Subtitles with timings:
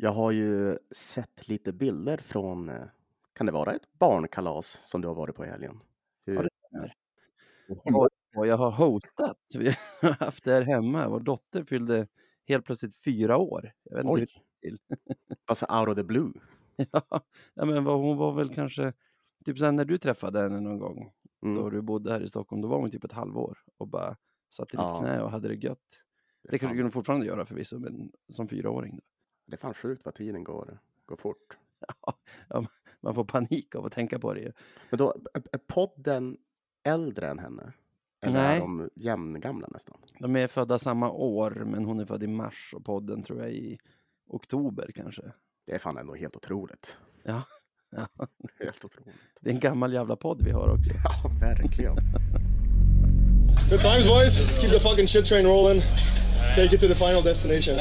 [0.00, 2.82] Jag har ju sett lite bilder från, eh,
[3.32, 5.80] kan det vara ett barnkalas som du har varit på i helgen?
[6.24, 6.94] Ja, Hur, stämmer.
[8.36, 9.38] Och- jag har hostat.
[9.54, 11.08] Vi har haft det här hemma.
[11.08, 12.08] Vår dotter fyllde
[12.46, 13.72] helt plötsligt fyra år.
[13.82, 14.26] Jag vet inte oj,
[14.62, 14.78] till.
[15.46, 16.32] alltså out of the blue.
[16.76, 17.02] Ja,
[17.54, 18.92] ja, men hon var väl kanske,
[19.44, 21.70] typ sen när du träffade henne någon gång, då Mm.
[21.70, 24.16] du bodde här i Stockholm, då var hon typ ett halvår och bara
[24.50, 24.98] satt i ditt Ja.
[25.00, 25.78] knä och hade det gött.
[26.50, 28.96] Det kan du fortfarande göra förvisso, men som fyraåring.
[28.96, 29.02] Då.
[29.48, 31.56] Det är fan sjukt vad tiden går, går fort.
[32.48, 32.66] Ja,
[33.00, 34.52] man får panik av att tänka på det ju.
[34.90, 36.36] Men då, är, podden
[36.82, 37.72] äldre än henne?
[38.20, 38.56] Eller Nej.
[38.56, 39.96] är de jämngamla nästan?
[40.18, 43.52] De är födda samma år, men hon är född i mars och podden tror jag
[43.52, 43.78] i
[44.28, 45.22] oktober kanske.
[45.66, 46.96] Det är fan ändå helt otroligt.
[47.22, 47.42] Ja,
[47.90, 48.06] ja.
[48.58, 49.14] Helt otroligt.
[49.40, 50.92] det är en gammal jävla podd vi har också.
[51.04, 51.94] Ja, verkligen.
[53.70, 54.34] Good times, boys.
[54.38, 55.80] Let's keep the fucking shit train rolling.
[56.56, 57.76] Take it to the final destination.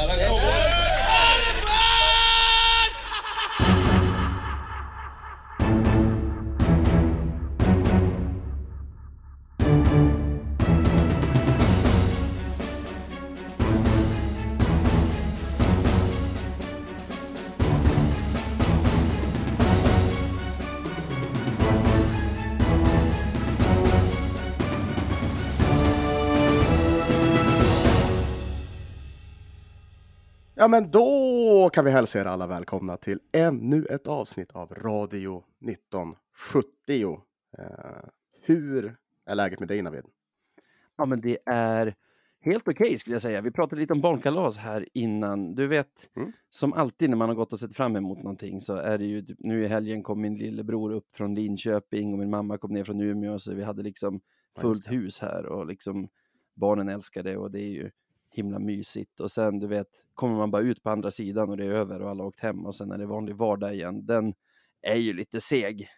[30.68, 35.44] Ja, men då kan vi hälsa er alla välkomna till ännu ett avsnitt av Radio
[35.68, 37.22] 1970.
[37.58, 37.66] Eh,
[38.42, 40.04] hur är läget med dig Navid?
[40.98, 41.96] Ja, men det är
[42.42, 43.42] helt okej skulle jag säga.
[43.42, 45.56] Vi pratade lite om barnkalas här innan.
[45.56, 46.32] Du vet, Mm.
[46.50, 49.22] som alltid när man har gått och sett fram emot någonting så är det ju,
[49.22, 52.84] typ- nu i helgen kom min lillebror upp från Linköping och min mamma kom ner
[52.84, 54.22] från Umeå så vi hade liksom
[54.60, 56.10] fullt hus här och liksom
[56.56, 57.92] barnen älskar det och det är ju
[58.38, 59.20] himla mysigt.
[59.20, 62.02] Och sen du vet, kommer man bara ut på andra sidan och det är över
[62.02, 64.06] och alla har åkt hem och sen är det vanlig vardag igen.
[64.06, 64.34] Den
[64.82, 65.90] är ju lite seg.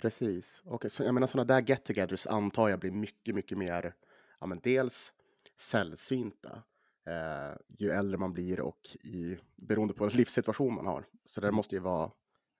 [0.00, 0.62] Precis.
[0.64, 3.94] Och så, jag menar sådana där get-togethers antar jag blir mycket, mycket mer,
[4.40, 5.12] ja men dels
[5.58, 6.62] sällsynta
[7.06, 11.06] eh, ju äldre man blir och i, beroende på livssituation man har.
[11.24, 12.10] Så det måste ju vara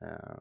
[0.02, 0.38] eh,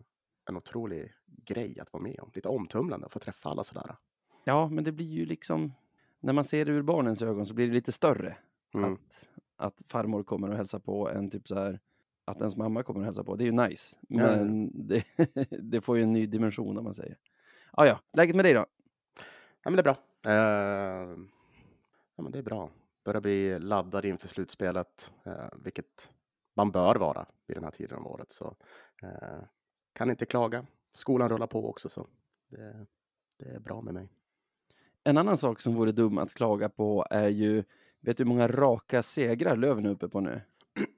[0.50, 2.32] en otrolig grej att vara med om.
[2.34, 3.96] Lite omtumlande att få träffa alla sådär.
[4.44, 5.74] Ja, men det blir ju liksom,
[6.20, 8.38] när man ser det ur barnens ögon så blir det lite större.
[8.74, 8.94] Mm.
[8.94, 11.80] Att, att farmor kommer och hälsar på än typ så här
[12.26, 13.36] att ens mamma kommer och hälsar på.
[13.36, 13.98] Det är ju nice.
[14.08, 14.36] Ja, ja.
[14.36, 15.04] Men det,
[15.62, 17.18] det får ju en ny dimension om man säger.
[17.78, 18.66] Ja, ja, läget med dig då?
[19.64, 19.98] Ja, men det är bra.
[20.26, 21.18] Eh,
[22.16, 22.70] ja, men det är bra.
[23.04, 26.10] Börjar bli laddad inför slutspelet, eh, vilket
[26.54, 28.32] man bör vara vid den här tiden av året.
[28.32, 28.56] Så
[29.04, 29.44] eh,
[29.94, 30.66] kan inte klaga.
[30.94, 32.08] Skolan rullar på också, så
[32.50, 32.86] det,
[33.38, 34.10] det är bra med mig.
[35.04, 37.64] En annan sak som vore dum att klaga på är ju,
[38.02, 40.42] vet du hur många raka segrar Löven är uppe på nu?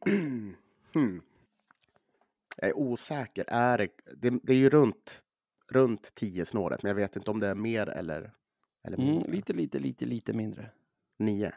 [0.94, 1.22] hmm.
[2.58, 3.46] Jag är osäker.
[3.48, 5.24] Är det, det, det är ju runt,
[5.68, 8.34] runt 10 snåret, men jag vet inte om det är mer eller,
[8.84, 9.32] eller Mm, mindre.
[9.32, 10.70] lite, lite, lite, lite mindre.
[11.20, 11.52] Nio.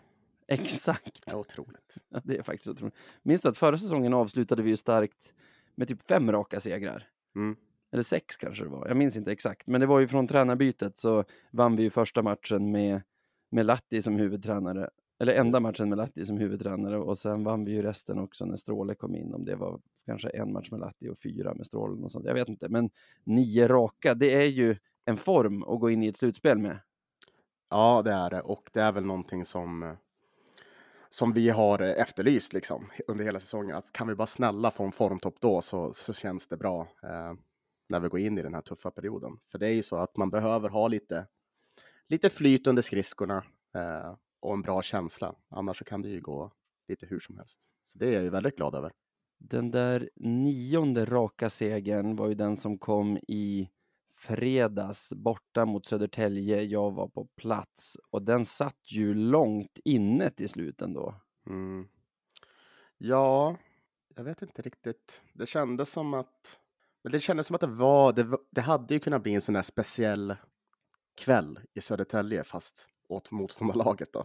[0.48, 1.22] Exakt.
[1.26, 1.94] Ja, otroligt.
[2.08, 2.94] Ja, det är faktiskt otroligt.
[3.22, 5.32] Minns du att förra säsongen avslutade vi ju starkt
[5.74, 7.08] med typ fem raka segrar?
[7.36, 7.56] Mm.
[7.92, 8.88] Eller sex kanske det var.
[8.88, 9.66] Jag minns inte exakt.
[9.66, 13.02] Men det var ju från tränarbytet så vann vi ju första matchen med,
[13.50, 14.90] med Latti som huvudtränare.
[15.18, 18.56] Eller enda matchen med Latti som huvudtränare och sen vann vi ju resten också när
[18.56, 19.34] Stråle kom in.
[19.34, 22.24] Om det var kanske en match med Latti och fyra med Strålen och sånt.
[22.24, 22.68] Jag vet inte.
[22.68, 22.90] Men
[23.24, 26.78] nio raka, det är ju en form att gå in i ett slutspel med.
[27.70, 28.40] Ja, det är det.
[28.40, 29.96] Och det är väl någonting som,
[31.08, 33.76] som vi har efterlyst liksom, under hela säsongen.
[33.76, 37.34] Att kan vi bara snälla få en formtopp då så, så känns det bra eh,
[37.88, 39.38] när vi går in i den här tuffa perioden.
[39.52, 41.26] För det är ju så att man behöver ha lite,
[42.08, 43.44] lite flyt under skridskorna
[43.74, 45.34] eh, och en bra känsla.
[45.48, 46.52] Annars så kan det ju gå
[46.88, 47.68] lite hur som helst.
[47.82, 48.92] Så det är jag ju väldigt glad över.
[49.38, 53.70] Den där nionde raka segern var ju den som kom i
[54.16, 56.62] fredags borta mot Södertälje.
[56.62, 61.14] Jag var på plats och den satt ju långt inne till slut ändå.
[61.46, 61.88] Mm.
[62.98, 63.56] Ja,
[64.16, 65.22] jag vet inte riktigt.
[65.32, 66.58] Det kändes som att
[67.02, 69.54] men det kändes som att det var, det, det hade ju kunnat bli en sån
[69.54, 70.36] där speciell
[71.14, 74.24] kväll i Södertälje fast åt motståndarlaget då.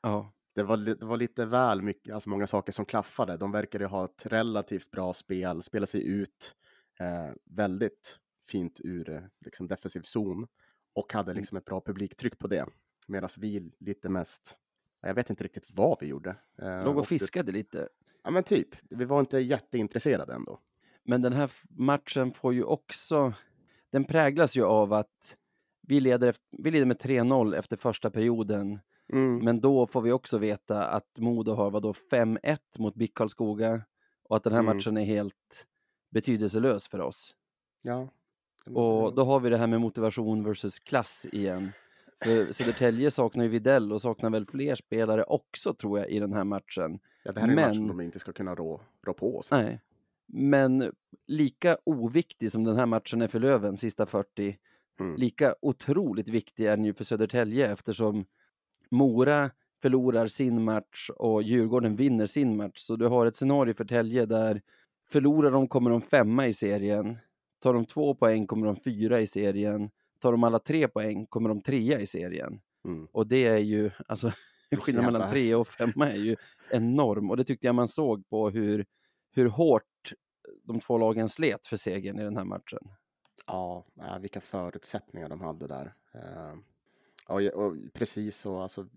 [0.00, 3.36] Ja, Det var, det var lite väl mycket, alltså många saker som klaffade.
[3.36, 6.54] De verkade ha ett relativt bra spel, spela sig ut
[7.00, 10.46] eh, väldigt fint ur eh, liksom defensiv zon
[10.94, 11.40] och hade Mm.
[11.40, 12.66] liksom ett bra publiktryck på det.
[13.06, 14.56] Medan vi lite mest,
[15.02, 16.36] jag vet inte riktigt vad vi gjorde.
[16.62, 17.88] Eh, låg och fiskade lite.
[18.24, 20.60] Ja men typ, vi var inte jätteintresserade ändå.
[21.04, 23.32] Men den här matchen får ju också,
[23.90, 25.36] den präglas ju av att
[25.92, 28.80] vi leder, vi leder med 3-0 efter första perioden.
[29.12, 29.38] Mm.
[29.44, 33.82] Men då får vi också veta att Modo har vadå 5-1 mot BIK Karlskoga
[34.28, 34.76] och att den här Mm.
[34.76, 35.66] matchen är helt
[36.10, 37.34] betydelselös för oss.
[37.82, 38.08] Ja.
[38.66, 41.72] Och då har vi det här med motivation versus klass igen.
[42.24, 46.32] För Södertälje saknar ju Videll och saknar väl fler spelare också tror jag i den
[46.32, 46.98] här matchen.
[47.24, 49.50] ja, det här är en match men- de inte ska kunna rå, rå på oss.
[49.50, 49.68] liksom.
[49.68, 49.80] Nej.
[50.26, 50.92] Men
[51.26, 54.58] lika oviktig som den här matchen är för Löven, sista 40,
[55.00, 55.16] Mm.
[55.16, 58.24] lika otroligt viktig är den ju för Södertälje eftersom
[58.90, 59.50] Mora
[59.82, 62.78] förlorar sin match och Djurgården vinner sin match.
[62.78, 64.62] Så du har ett scenario för Tälje där
[65.10, 67.18] förlorar de kommer de femma i serien.
[67.62, 69.90] Tar de två poäng kommer de fyra i serien.
[70.18, 72.60] Tar de alla tre poäng kommer de trea i serien.
[72.84, 73.08] Mm.
[73.12, 74.32] Och det är ju, alltså
[74.78, 76.36] skillnaden mellan tre och femma är ju
[76.70, 77.30] enorm.
[77.30, 78.84] Och det tyckte jag man såg på hur,
[79.34, 80.12] hur hårt
[80.64, 82.88] de två lagen slet för segern i den här matchen.
[83.46, 83.84] Ja,
[84.20, 85.94] vilka förutsättningar de hade där.
[86.14, 86.54] Eh,
[87.28, 88.88] och, och precis så, alltså,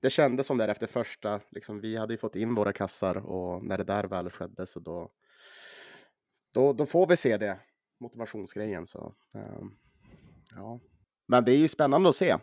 [0.00, 3.64] det kändes som där efter första, liksom, vi hade ju fått in våra kassar och
[3.64, 5.10] när det där väl skedde så då,
[6.52, 7.58] då, då får vi se det,
[8.00, 8.86] motivationsgrejen.
[8.86, 9.64] Så, eh,
[10.56, 10.80] ja.
[11.26, 12.36] Men det är ju spännande att se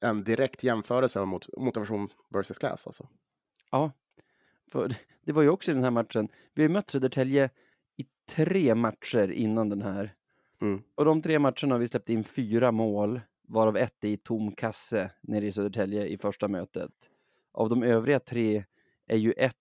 [0.00, 2.86] en direkt jämförelse mot motivation versus class.
[2.86, 3.08] Alltså.
[3.70, 3.92] Ja,
[4.72, 6.28] för det var ju också i den här matchen.
[6.54, 7.50] Vi har mött Södertälje
[7.96, 10.14] i tre matcher innan den här.
[10.60, 10.82] Mm.
[10.94, 14.52] Och de tre matcherna har vi släppt in fyra mål, varav ett är i tom
[14.52, 16.92] kasse nere i Södertälje i första mötet.
[17.52, 18.64] Av de övriga tre
[19.06, 19.54] är ju ett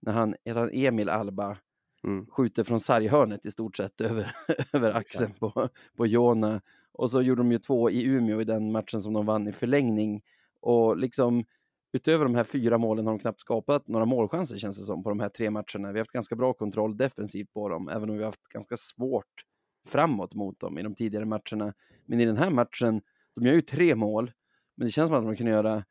[0.00, 1.56] när han, heter han Emil Alba,
[2.04, 2.26] Mm.
[2.26, 4.36] skjuter från sarghörnet i stort sett över,
[4.72, 6.62] över axeln på, på Jona.
[6.92, 9.52] Och så gjorde de ju två i Umeå i den matchen som de vann i
[9.52, 10.22] förlängning.
[10.60, 11.44] Och liksom
[11.92, 15.08] utöver de här fyra målen har de knappt skapat några målchanser känns det som på
[15.08, 15.92] de här tre matcherna.
[15.92, 18.76] Vi har haft ganska bra kontroll defensivt på dem, även om vi har haft ganska
[18.76, 19.44] svårt
[19.90, 21.74] framåt mot dem i de tidigare matcherna.
[22.06, 23.02] Men i den här matchen,
[23.36, 24.32] de gör ju tre mål,
[24.76, 25.84] men det känns som att de kan göra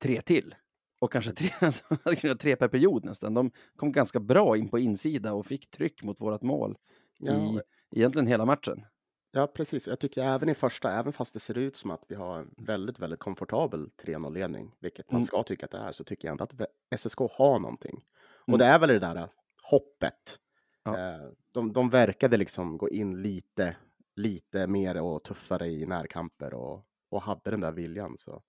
[0.00, 0.54] tre till.
[1.00, 3.34] Och kanske tre, alltså, de kan göra tre per period nästan.
[3.34, 6.76] De kom ganska bra in på insida och fick tryck mot vårt mål
[7.18, 7.60] Ja, i
[7.98, 8.84] egentligen hela matchen.
[9.32, 9.86] Ja, precis.
[9.86, 12.54] Jag tycker även i första, även fast det ser ut som att vi har en
[12.56, 15.26] väldigt, väldigt komfortabel 3-0-ledning, vilket man Mm.
[15.26, 18.04] ska tycka att det är, så tycker jag ändå att SSK har någonting.
[18.42, 18.58] Och Mm.
[18.58, 19.28] det är väl det där äh,
[19.70, 20.38] hoppet.
[20.84, 20.98] Ja.
[20.98, 23.76] Eh, De, de verkade liksom gå in lite,
[24.16, 28.18] lite mer och tuffare i närkamper och, och hade den där viljan.
[28.18, 28.42] Så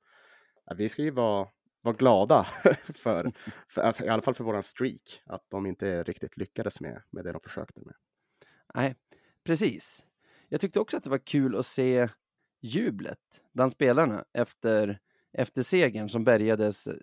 [0.66, 1.48] ja, vi ska ju vara,
[1.82, 2.44] vara glada
[2.96, 3.32] för,
[3.70, 7.32] för, i alla fall för våran streak, att de inte riktigt lyckades med, med det
[7.32, 7.96] de försökte med.
[8.76, 8.96] Nej,
[9.44, 10.04] precis.
[10.50, 12.10] Jag tyckte också att det var kul att se
[12.62, 15.00] jublet bland spelarna efter,
[15.34, 16.96] efter segern som bärgades eh,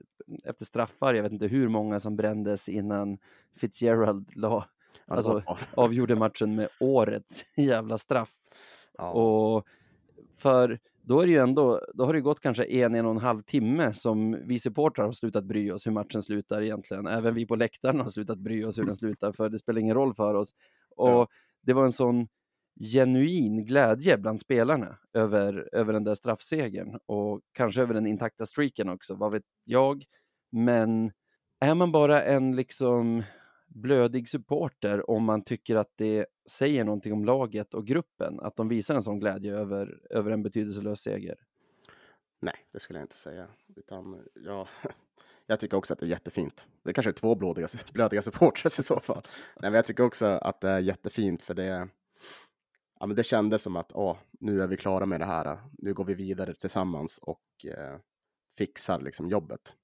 [0.44, 1.14] efter straffar.
[1.14, 3.18] Jag vet inte hur många som brändes innan
[3.56, 4.68] Fitzgerald la,
[5.06, 5.42] Ja, Alltså,
[5.74, 8.30] avgjorde matchen med årets jävla straff.
[8.98, 9.10] ja.
[9.10, 9.66] Och
[10.38, 13.18] för då är det ju ändå, då har det gått kanske en, en och en
[13.18, 17.06] halv timme som vi supportrar har slutat bry oss hur matchen slutar egentligen.
[17.06, 19.94] Även vi på läktaren har slutat bry oss hur den slutar, för det spelar ingen
[19.94, 20.54] roll för oss.
[20.96, 21.28] Och Ja.
[21.62, 22.28] det var en sån
[22.92, 28.88] genuin glädje bland spelarna över, över den där straffsegern och kanske över den intakta streaken
[28.88, 30.04] också, vad vet jag.
[30.52, 31.12] Men
[31.60, 33.22] är man bara en liksom
[33.74, 38.68] blödig supporter om man tycker att det säger någonting om laget och gruppen, att de
[38.68, 41.36] visar en sån glädje över, över en betydelselös seger.
[42.40, 43.48] Nej, det skulle jag inte säga.
[43.76, 44.68] Utan ja,
[45.46, 46.66] jag tycker också att det är jättefint.
[46.82, 49.22] Det kanske är två blödiga, blödiga supportrar i så fall.
[49.60, 51.88] Nej, men jag tycker också att det är jättefint för det,
[53.00, 55.58] ja, men det kändes som att åh, nu är vi klara med det här.
[55.72, 57.98] Nu går vi vidare tillsammans och eh,
[58.56, 59.74] fixar liksom jobbet.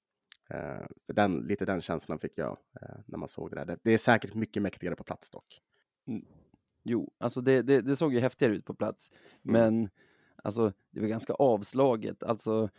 [0.49, 3.65] Eh, för den, lite den känslan fick jag eh, när man såg det där.
[3.65, 5.61] Det, det är säkert mycket mäktigare på plats dock.
[6.83, 9.11] Jo, alltså det, det, det såg ju häftigare ut på plats,
[9.43, 9.53] Mm.
[9.61, 9.89] men
[10.43, 12.23] alltså det var ganska avslaget.
[12.23, 12.69] Alltså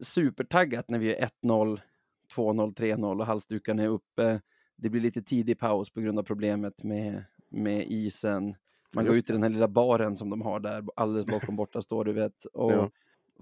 [0.00, 1.80] supertaggat när vi är 1-0,
[2.34, 4.40] 2-0, 3-0 och halsdukarna är uppe.
[4.76, 8.54] Det blir lite tidig paus på grund av problemet med, med isen.
[8.94, 11.56] Man går Just ut i den här lilla baren som de har där, alldeles bakom
[11.56, 12.44] borta står du vet.
[12.52, 12.90] Och Ja.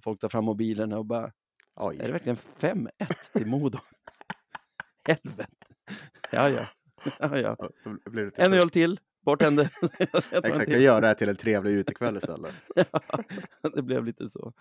[0.00, 1.32] folk tar fram mobilerna och bara,
[1.76, 1.98] Oj.
[2.00, 2.88] är det verkligen 5-1
[3.32, 3.78] till Modo?
[5.08, 5.66] Helvete.
[6.30, 6.66] Ja, ja.
[7.18, 7.56] ja, ja.
[8.36, 9.70] En öl till, bartender.
[10.30, 12.54] Exakt, jag gör det här till en trevlig utekväll istället.
[13.62, 14.52] Ja, det blev lite så.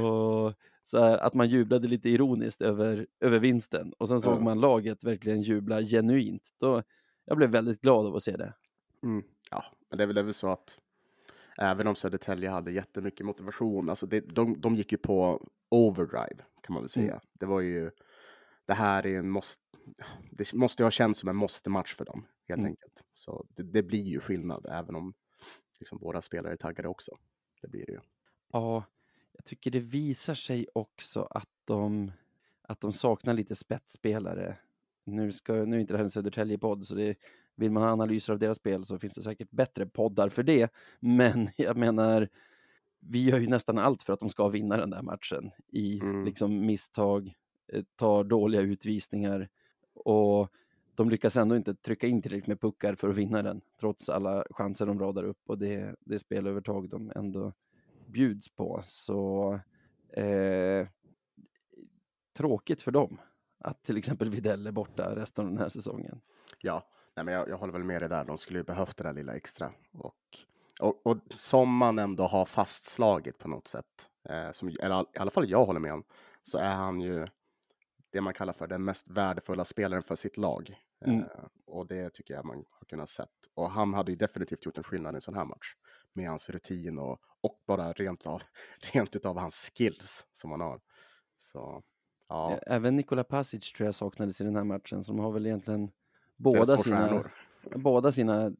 [0.00, 4.40] Och så här, att man jublade lite ironiskt över, över vinsten och sen såg Ja.
[4.40, 6.42] man laget verkligen jubla genuint.
[6.60, 6.82] Då,
[7.24, 8.54] jag blev väldigt glad av att se det.
[9.02, 9.24] Mm.
[9.50, 10.78] Ja, men det är väl, det är väl så att
[11.58, 16.74] även om Södertälje hade jättemycket motivation, alltså det, de, de gick ju på overdrive kan
[16.74, 17.12] man väl säga.
[17.12, 17.20] Mm.
[17.32, 17.90] Det var ju,
[18.66, 19.62] det här är en måste,
[20.30, 22.70] det måste ju ha känts som en måste-match för dem helt Mm.
[22.70, 23.04] enkelt.
[23.12, 25.14] Så det, det blir ju skillnad även om
[25.78, 27.12] liksom, våra spelare är taggade också.
[27.62, 28.00] Det blir det ju.
[28.52, 28.84] Ja,
[29.32, 32.12] jag tycker det visar sig också att de,
[32.62, 34.58] att de saknar lite spetsspelare.
[35.04, 37.16] Nu, ska, nu är inte det här en Södertälje-podd, så det,
[37.56, 40.72] vill man ha analyser av deras spel så finns det säkert bättre poddar för det.
[41.00, 42.28] Men jag menar,
[43.00, 46.24] vi gör ju nästan allt för att de ska vinna den där matchen i Mm.
[46.24, 47.34] liksom misstag,
[47.72, 49.48] eh, tar dåliga utvisningar
[49.94, 50.48] och
[50.94, 54.44] de lyckas ändå inte trycka in tillräckligt med puckar för att vinna den, trots alla
[54.50, 57.52] chanser de radar upp och det, det spelövertag de ändå
[58.06, 58.80] bjuds på.
[58.84, 59.52] Så
[60.12, 60.88] eh,
[62.36, 63.20] tråkigt för dem
[63.58, 66.20] att till exempel Videll är borta resten av den här säsongen.
[66.60, 68.24] Ja, nej, men jag, jag håller väl med dig där.
[68.24, 69.72] De skulle ju behövt det där lilla extra.
[69.92, 70.14] Och,
[70.80, 75.30] och, och som man ändå har fastslagit på något sätt, eh, som, eller i alla
[75.30, 76.04] fall jag håller med om,
[76.42, 77.26] så är han ju
[78.10, 80.76] det man kallar för den mest värdefulla spelaren för sitt lag.
[81.04, 81.20] Mm.
[81.20, 81.26] Eh,
[81.66, 83.28] och det tycker jag man har kunnat sett.
[83.54, 85.74] Och han hade ju definitivt gjort en skillnad i en sån här match.
[86.12, 88.42] Med hans rutin och, och bara rent av,
[88.92, 90.80] rent utav hans skills som han har.
[91.38, 91.82] Så
[92.28, 95.46] ja, Eh, Även Nikola Pasic tror jag saknades i den här matchen, som har väl
[95.46, 95.90] egentligen
[96.36, 97.24] båda sina,
[97.74, 98.52] båda sina eh,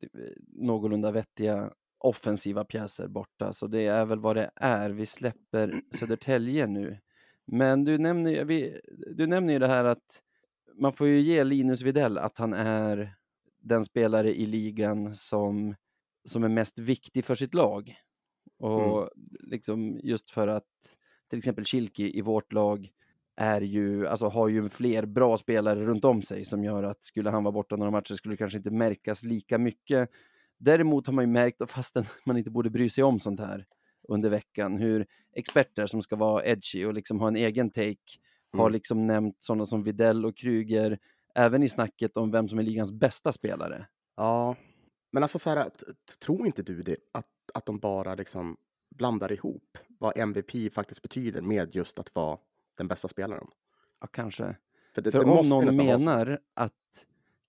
[0.53, 3.53] någorlunda vettiga offensiva pjäser borta.
[3.53, 4.91] Så det är väl vad det är.
[4.91, 6.99] Vi släpper Södertälje nu.
[7.45, 8.81] Men du nämner, vi,
[9.17, 10.23] du nämner ju det här att
[10.75, 13.17] man får ju ge Linus Widell att han är
[13.63, 15.75] den spelare i ligan som,
[16.25, 17.97] som är mest viktig för sitt lag.
[18.59, 20.65] Och liksom just för att
[21.31, 22.91] till exempel Kilki i vårt lag
[23.37, 27.31] är ju, alltså har ju fler bra spelare runt om sig som gör att skulle
[27.31, 30.11] han vara borta några matcher skulle det kanske inte märkas lika mycket.
[30.59, 33.67] Däremot har man ju märkt, fastän man inte borde bry sig om sånt här
[34.09, 37.97] under veckan, hur experter som ska vara edgy och liksom ha en egen take
[38.53, 38.73] har Mm.
[38.73, 40.99] liksom nämnt sådana som Videll och Kryger
[41.35, 43.87] även i snacket om vem som är ligans bästa spelare.
[44.17, 44.57] Ja,
[45.13, 45.71] men alltså så här,
[46.27, 46.97] tror inte du det?
[47.13, 48.57] Att, att de bara liksom
[48.95, 52.39] blandar ihop vad MVP faktiskt betyder med just att vara
[52.77, 53.47] den bästa spelaren?
[54.01, 54.57] Ja, kanske.
[54.95, 56.73] För, det, För det om någon menar att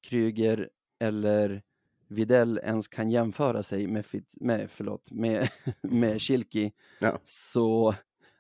[0.01, 0.69] Kryger
[0.99, 1.63] eller
[2.07, 5.49] Videll ens kan jämföra sig med, Fitz, med, förlåt, med,
[5.81, 7.19] med Kilki Ja.
[7.25, 7.93] så,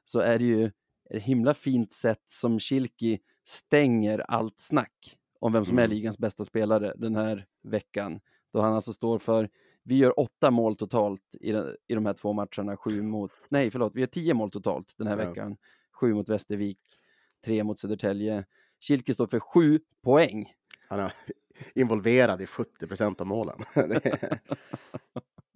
[0.05, 0.71] så är det ju
[1.09, 5.95] ett himla fint sätt som Kilki stänger allt snack om vem som är Mm.
[5.97, 8.19] ligans bästa spelare den här veckan.
[8.53, 9.49] Då han alltså står för,
[9.83, 11.49] vi gör åtta mål totalt i,
[11.87, 15.07] i de här två matcherna, sju mot, nej förlåt, vi gör tio mål totalt den
[15.07, 15.27] här Ja.
[15.29, 15.57] veckan.
[15.99, 16.79] Sju mot Västervik,
[17.45, 18.45] tre mot Södertälje.
[18.79, 20.53] Kilke står för sju poäng.
[20.89, 21.13] Han är
[21.75, 23.59] involverad i 70 procent av målen.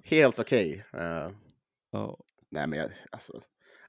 [0.03, 0.85] Helt okej.
[2.49, 3.41] Nej, men jag, alltså,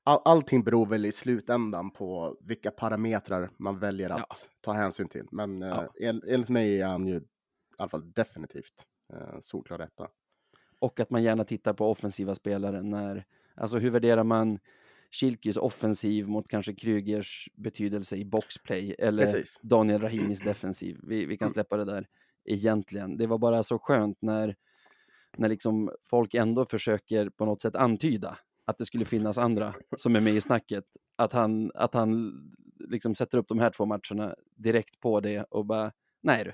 [0.03, 4.37] all, allting beror väl i slutändan på vilka parametrar man väljer att Ja.
[4.61, 5.27] ta hänsyn till.
[5.31, 5.93] Men eh, Ja.
[6.09, 7.23] en, enligt mig är han ju i
[7.79, 10.09] alla fall definitivt eh, solklar etta.
[10.79, 14.59] Och att man gärna tittar på offensiva spelare när, alltså hur värderar man
[15.13, 19.61] Kilkis offensiv mot kanske Krygers betydelse i boxplay eller Precis.
[19.63, 20.99] Daniel Rahimis defensiv.
[21.03, 21.53] Vi, vi kan Mm.
[21.55, 22.09] släppa det där
[22.45, 23.17] egentligen.
[23.17, 24.57] Det var bara så skönt när,
[25.37, 30.17] när liksom folk ändå försöker på något sätt antyda att det skulle finnas andra som
[30.17, 30.85] är med i snacket.
[31.17, 32.33] Att han, att han
[32.79, 35.93] liksom sätter upp de här två matcherna direkt på det och bara,
[36.23, 36.53] nej du,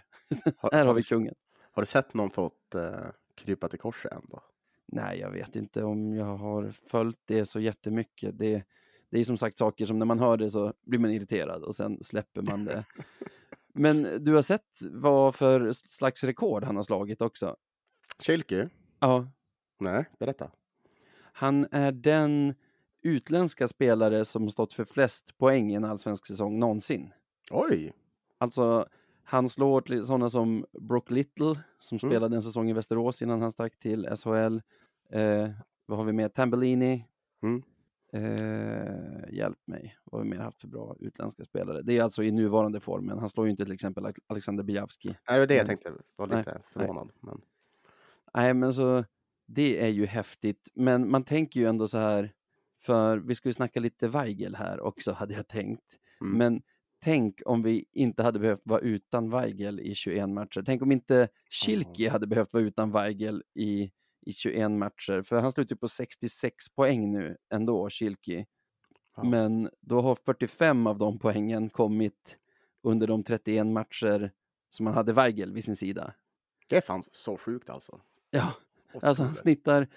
[0.72, 1.34] här har vi kungen.
[1.72, 4.42] har du sett någon fått eh, krypa till korset än då?
[4.92, 8.38] Nej, jag vet inte om jag har följt det så jättemycket.
[8.38, 8.64] Det,
[9.10, 11.74] det är som sagt saker som när man hör det så blir man irriterad och
[11.74, 12.84] sen släpper man det.
[13.74, 17.56] Men du har sett vad för slags rekord han har slagit också?
[18.22, 18.68] Kilke?
[19.00, 19.28] Ja,
[19.80, 20.50] Nej, berätta.
[21.32, 22.54] han är den
[23.02, 27.12] utländska spelare som stått för flest poäng i en allsvensk säsong någonsin.
[27.50, 27.92] Oj!
[28.38, 28.86] Alltså,
[29.30, 32.10] han slår sådana som Brock Little som Mm.
[32.10, 34.60] spelade en säsong i Västerås innan han stack till SHL.
[35.10, 35.48] Eh,
[35.86, 36.34] vad har vi med?
[36.34, 37.04] Tambellini.
[37.42, 37.62] Mm.
[38.12, 41.82] Eh, hjälp mig, vad har vi mer haft för bra utländska spelare?
[41.82, 43.18] Det är alltså i nuvarande formen.
[43.18, 45.08] Han slår ju inte till exempel Alex- Alexander Bijavski.
[45.08, 45.92] Nej, det var det jag tänkte.
[46.16, 47.10] var Nej, lite förvånad.
[47.20, 47.40] Men...
[48.34, 49.04] Nej, men så
[49.46, 50.68] det är ju häftigt.
[50.74, 52.32] Men man tänker ju ändå så här,
[52.80, 55.98] för vi ska ju snacka lite Weigel här också hade jag tänkt.
[56.20, 56.38] Mm.
[56.38, 56.62] Men
[57.00, 60.62] tänk om vi inte hade behövt vara utan Weigel i 21 matcher.
[60.66, 63.90] Tänk om inte Kilki hade behövt vara utan Weigel i,
[64.26, 65.22] i 21 matcher.
[65.22, 68.46] För han slutar ju på 66 poäng nu ändå, Kilki.
[69.16, 69.24] Ja.
[69.24, 72.38] Men då har 45 av de poängen kommit
[72.82, 74.32] under de 31 matcher
[74.70, 76.14] som han hade Weigel vid sin sida.
[76.68, 78.00] Det är fan så sjukt alltså.
[78.30, 78.52] Ja,
[79.02, 79.88] Alltså han snittar,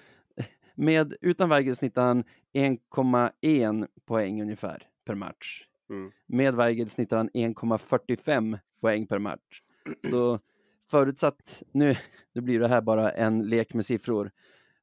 [0.76, 5.66] med, utan Weigel snittar han 1,1 poäng ungefär per match.
[5.92, 6.12] Mm.
[6.26, 9.62] Med Weigel snittar han 1,45 poäng per match.
[10.10, 10.40] Så
[10.92, 11.96] förutsatt, nu,
[12.34, 14.32] nu blir det här bara en lek med siffror.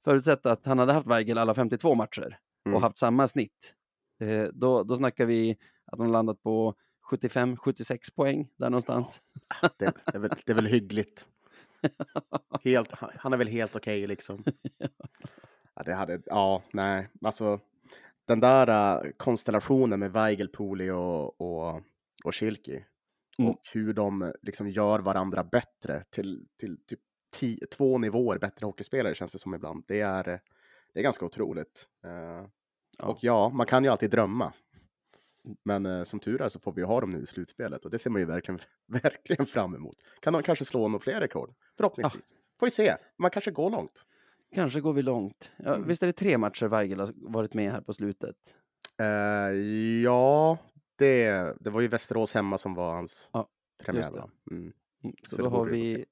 [0.05, 2.83] Förutsatt att han hade haft Weigel alla 52 matcher och Mm.
[2.83, 3.75] haft samma snitt.
[4.21, 6.75] Eh, då, då snackar vi att han landat på
[7.11, 9.21] 75-76 poäng där någonstans.
[9.79, 11.27] Det, är väl, det är väl hyggligt.
[12.65, 14.45] helt, han är väl helt okej liksom.
[15.75, 17.61] Ja, det hade, ja, nej, alltså
[18.29, 18.71] den där
[19.05, 21.83] uh, konstellationen med Weigel, Poli och, och,
[22.25, 22.85] och Schilke
[23.41, 23.51] Mm.
[23.51, 27.01] och hur de liksom gör varandra bättre till, till typ
[27.37, 29.85] ti, två nivåer bättre hockeyspelare känns det som ibland.
[29.89, 30.39] Det är, eh,
[30.95, 31.87] det är ganska otroligt.
[32.05, 32.47] Eh,
[32.99, 33.07] Ja.
[33.07, 34.53] Och ja, man kan ju alltid drömma.
[35.65, 37.99] Men eh, som tur är så får vi ha dem nu i slutspelet och det
[37.99, 39.97] ser man ju verkligen, verkligen fram emot.
[40.21, 41.55] Kan de kanske slå några fler rekord?
[41.77, 42.35] Förhoppningsvis.
[42.61, 42.97] Får vi se.
[43.19, 44.07] Man kanske går långt.
[44.55, 45.51] Kanske går vi långt.
[45.57, 45.89] Ja, Mm.
[45.89, 48.37] Visst är det tre matcher Weigel har varit med här på slutet?
[49.01, 49.07] Eh,
[50.05, 50.59] ja,
[50.97, 54.09] det, det var ju Västerås hemma som var hans Ja, premiär.
[54.51, 54.73] Mm.
[55.05, 56.05] Mm, Så, Så då har vi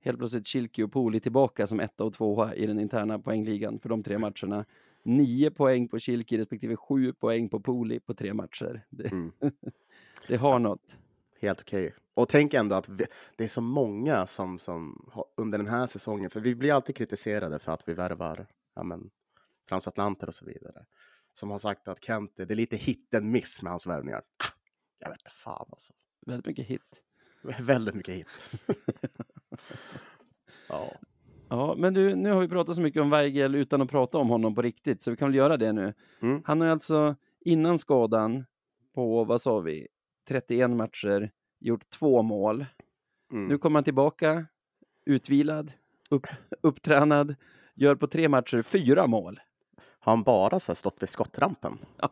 [0.00, 3.88] helt plötsligt Schilke och Poli tillbaka som etta och tvåa i den interna poängligan för
[3.88, 4.64] de tre matcherna.
[5.02, 8.86] Nio poäng på Schilke respektive sju poäng på Poli på tre matcher.
[8.90, 9.32] Det, Mm.
[10.28, 10.96] det har något.
[11.40, 11.94] Helt okej.
[12.14, 13.06] Och tänk ändå att vi,
[13.36, 16.96] det är så många som, som har, under den här säsongen, för vi blir alltid
[16.96, 19.10] kritiserade för att vi värvar ja, men,
[19.68, 20.84] transatlanter och så vidare,
[21.32, 24.18] som har sagt att Kent, det är lite hit and miss med hans värvningar.
[24.18, 24.52] Ah,
[24.98, 25.92] Jag vet inte fan alltså.
[26.26, 27.02] Väldigt mycket hit.
[27.60, 28.50] Väldigt mycket hit.
[30.68, 30.92] ja.
[31.48, 34.28] Ja, men du, nu har vi pratat så mycket om Weigel utan att prata om
[34.28, 35.94] honom på riktigt, så vi kan väl göra det nu.
[36.22, 36.42] Mm.
[36.44, 38.44] Han har alltså innan skadan
[38.94, 39.88] på, vad sa vi,
[40.28, 41.30] 31 matcher
[41.64, 42.66] gjort två mål.
[43.32, 43.48] Mm.
[43.48, 44.46] Nu kommer han tillbaka,
[45.06, 45.72] utvilad,
[46.10, 46.26] upp,
[46.60, 47.34] upptränad,
[47.74, 49.40] gör på tre matcher fyra mål.
[49.98, 51.78] Har han bara så stått vid skottrampen?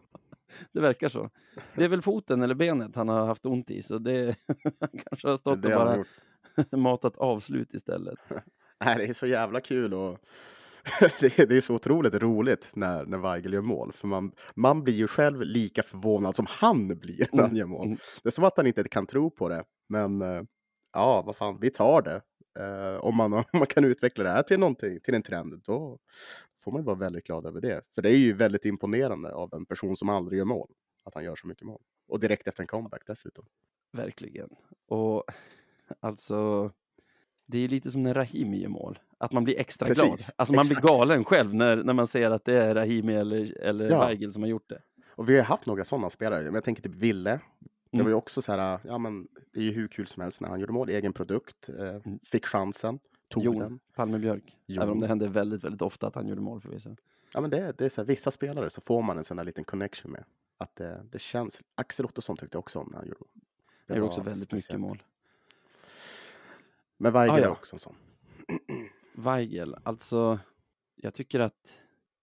[0.72, 1.30] Det verkar så.
[1.74, 4.36] Det är väl foten eller benet han har haft ont i, så det
[5.08, 6.04] kanske har stått Det och bara
[6.76, 8.18] matat avslut istället.
[8.84, 10.18] Nej, det är så jävla kul och
[11.20, 13.92] det, är, det är så otroligt roligt när, när Weigel gör mål.
[13.92, 17.66] För man, man blir ju själv lika förvånad som han blir när han Mm, gör
[17.66, 17.86] mål.
[17.86, 17.98] mm.
[18.22, 19.64] Det är som att han inte kan tro på det.
[19.88, 20.42] Men eh,
[20.92, 22.22] ja, vad fan, vi tar det.
[22.60, 25.98] Eh, om, man, om man kan utveckla det här till någonting, till en trend, då
[26.64, 27.80] får man vara väldigt glad över det.
[27.94, 30.70] För det är ju väldigt imponerande av en person som aldrig gör mål,
[31.04, 31.82] att han gör så mycket mål.
[32.08, 33.44] Och direkt efter en comeback dessutom.
[33.92, 34.48] Verkligen.
[34.88, 35.24] Och
[36.00, 36.70] alltså,
[37.46, 38.98] det är lite som när Rahimi gör mål.
[39.22, 40.18] Att man blir extra Precis, glad.
[40.36, 43.90] Alltså man blir galen själv när, när man ser att det är Rahimi eller, eller
[43.90, 44.06] Ja.
[44.06, 44.82] Weigel som har gjort det.
[45.08, 46.44] Och vi har haft några sådana spelare.
[46.44, 47.30] Men jag tänker typ Ville.
[47.90, 48.04] Det Mm.
[48.04, 50.48] var ju också så här, ja men det är ju hur kul som helst när
[50.48, 53.54] han gjorde mål, egen produkt, eh, fick chansen, tog den.
[53.54, 54.56] Jon Palmebjörk.
[54.68, 54.98] Även om Jon.
[54.98, 56.96] det hände väldigt, väldigt ofta att han gjorde mål förvisso.
[57.34, 59.44] Ja men det, det är så här, vissa spelare så får man en sån där
[59.44, 60.24] liten connection med.
[60.58, 63.28] Att det, det känns, Axel Ottosson tyckte jag också om när han gjorde mål.
[63.86, 64.68] Det Han gjorde också väldigt speciellt.
[64.68, 65.02] mycket mål.
[66.98, 67.44] Men Weigel Ah, ja.
[67.46, 67.94] är också en sån.
[69.14, 70.38] Weigel, alltså
[70.96, 71.78] jag tycker att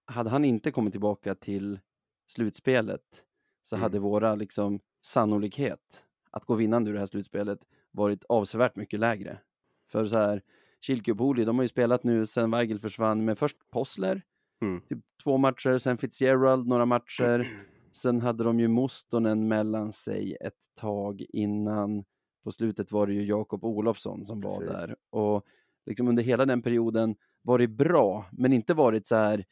[0.06, 1.80] hade han inte kommit tillbaka till
[2.28, 3.24] slutspelet
[3.64, 3.84] så Mm.
[3.84, 7.60] hade våra liksom sannolikhet att gå vinnande ur det här slutspelet
[7.92, 9.40] varit avsevärt mycket lägre.
[9.88, 10.42] För så här,
[10.82, 14.22] Schilke och Poli, de har ju spelat nu sen Weigel försvann med först Possler,
[14.62, 14.82] Mm.
[14.82, 20.76] typ två matcher, sen Fitzgerald några matcher, sen hade de ju Mustonen mellan sig ett
[20.76, 22.04] tag innan
[22.44, 24.68] på slutet var det ju Jakob Olofsson som var Precis.
[24.74, 25.46] där och
[25.90, 29.46] liksom under hela den perioden varit bra, men inte varit så här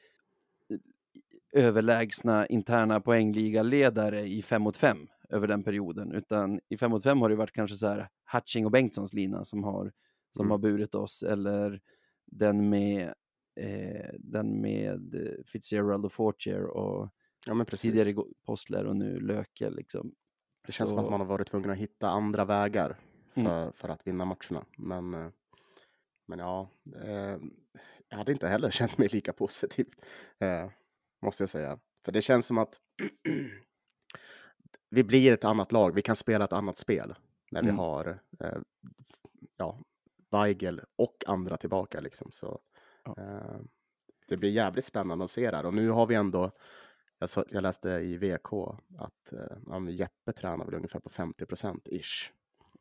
[0.70, 7.04] eh, överlägsna interna poängligaledare i fem mot fem över den perioden, utan i fem mot
[7.04, 9.92] fem har det varit kanske så här Hatching och Bengtssons lina som har,
[10.34, 10.52] som Mm.
[10.52, 11.82] har burit oss, eller
[12.26, 13.14] den med,
[13.60, 17.10] eh, den med Fitzgerald och Fortier och
[17.46, 18.14] Ja tidigare
[18.46, 20.12] Postler och nu Löke liksom.
[20.66, 22.98] Det känns som Så- att man har varit tvungen att hitta andra vägar
[23.34, 23.72] för, Mm.
[23.74, 24.66] för att vinna matcherna.
[24.78, 25.28] Men, eh,
[26.28, 26.70] men ja,
[27.04, 27.38] eh,
[28.10, 29.96] jag hade inte heller känt mig lika positivt,
[30.40, 30.70] eh,
[31.22, 31.80] måste jag säga.
[32.06, 32.80] För det känns som att
[34.90, 35.96] vi blir ett annat lag.
[35.96, 37.16] Vi kan spela ett annat spel
[37.52, 37.80] när vi Mm.
[37.80, 38.58] har eh,
[39.58, 39.80] ja,
[40.32, 42.00] Weigel och andra tillbaka.
[42.00, 42.32] Liksom.
[42.32, 42.60] Så,
[43.04, 43.16] Ja.
[43.18, 43.60] eh,
[44.28, 45.66] det blir jävligt spännande att se det här.
[45.66, 46.52] Och nu har vi ändå
[47.20, 48.54] jag, så, jag läste i VK
[48.98, 52.32] att eh, Jeppe tränar väl ungefär på 50 procent ish.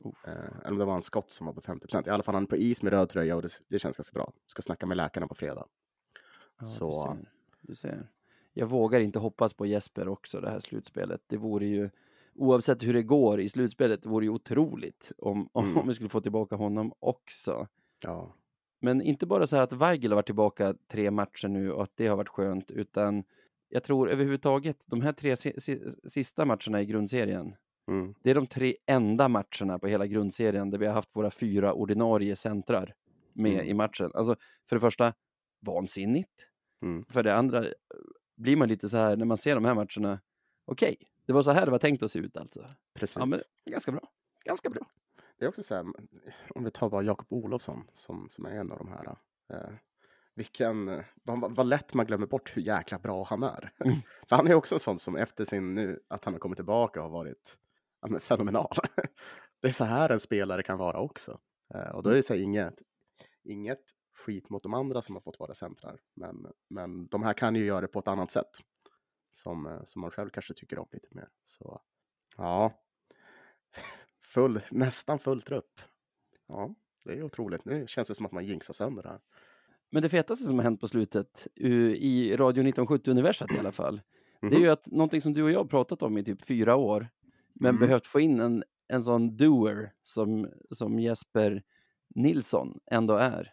[0.04, 2.06] Eh, eller om det var en skott som var på 50 procent.
[2.06, 4.14] I alla fall han är på is med röd tröja och det, det känns ganska
[4.14, 4.32] bra.
[4.46, 5.66] Ska snacka med läkarna på fredag.
[6.60, 7.30] Ja, Så- Du ser,
[7.60, 8.08] du ser.
[8.52, 11.20] Jag vågar inte hoppas på Jesper också det här slutspelet.
[11.26, 11.90] Det vore ju,
[12.34, 15.78] oavsett hur det går i slutspelet, det vore ju otroligt om, om, Mm.
[15.78, 17.66] om vi skulle få tillbaka honom också.
[18.02, 18.34] Ja,
[18.80, 21.92] Men inte bara så här att Weigel har varit tillbaka tre matcher nu och att
[21.94, 23.24] det har varit skönt, utan
[23.68, 27.54] jag tror överhuvudtaget de här tre si, si, sista matcherna i grundserien,
[27.88, 31.30] mm, det är de tre enda matcherna på hela grundserien där vi har haft våra
[31.30, 32.94] fyra ordinarie centrar
[33.32, 33.66] med Mm.
[33.68, 34.10] i matchen.
[34.14, 34.36] Alltså,
[34.68, 35.14] för det första,
[35.60, 36.48] vansinnigt.
[36.82, 37.70] mm, För det andra eh,
[38.36, 40.20] blir man lite så här när man ser de här matcherna.
[40.64, 40.96] Okej,
[41.26, 42.66] det var så här det var tänkt att se ut alltså.
[42.94, 43.16] precis.
[43.16, 44.00] Ja, men ganska bra.
[44.44, 44.86] Ganska bra.
[45.38, 45.84] det är också så här,
[46.54, 49.16] om vi tar bara Jakob Olofsson som, som är en av de här.
[49.50, 49.74] Eh,
[50.34, 53.72] vilken, vad, vad lätt man glömmer bort hur jäkla bra han är.
[53.84, 53.96] Mm.
[54.28, 57.00] För han är också en sån som efter sin nu, att han har kommit tillbaka
[57.00, 57.56] har varit
[58.06, 58.76] ja, men fenomenal.
[59.62, 61.40] det är så här en spelare kan vara också.
[61.74, 62.82] Eh, och då är det så här, inget,
[63.44, 63.82] inget
[64.14, 65.98] skit mot de andra som har fått vara centrar.
[66.14, 68.50] Men, men de här kan ju göra det på ett annat sätt.
[69.32, 71.28] Som, eh, som man själv kanske tycker om lite mer.
[71.44, 71.80] Så
[72.36, 72.72] ja,
[74.34, 75.80] full, nästan full trupp.
[76.48, 77.64] Ja, det är otroligt.
[77.64, 79.20] Nu känns det som att man jinxar sönder det här.
[79.90, 84.00] Men det fetaste som har hänt på slutet, i Radio 1970-universat i alla fall,
[84.40, 86.76] det är ju att någonting som du och jag har pratat om i typ fyra
[86.76, 87.08] år,
[87.60, 87.80] men Mm.
[87.80, 91.62] behövt få in en, en sån doer som, som Jesper
[92.14, 93.52] Nilsson ändå är.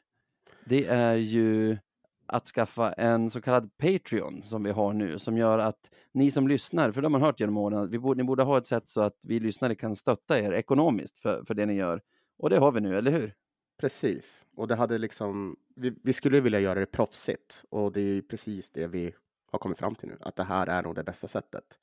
[0.65, 1.77] Det är ju
[2.25, 6.47] att skaffa en så kallad Patreon som vi har nu, som gör att ni som
[6.47, 8.87] lyssnar, för det har man hört genom åren, vi borde, ni borde ha ett sätt
[8.87, 12.01] så att vi lyssnare kan stötta er ekonomiskt för, för det ni gör.
[12.37, 13.33] Och det har vi nu, eller hur?
[13.77, 18.13] Precis, och det hade liksom, vi, vi skulle vilja göra det proffsigt och det är
[18.13, 19.13] ju precis det vi
[19.51, 21.79] har kommit fram till nu, att det här är nog det bästa sättet.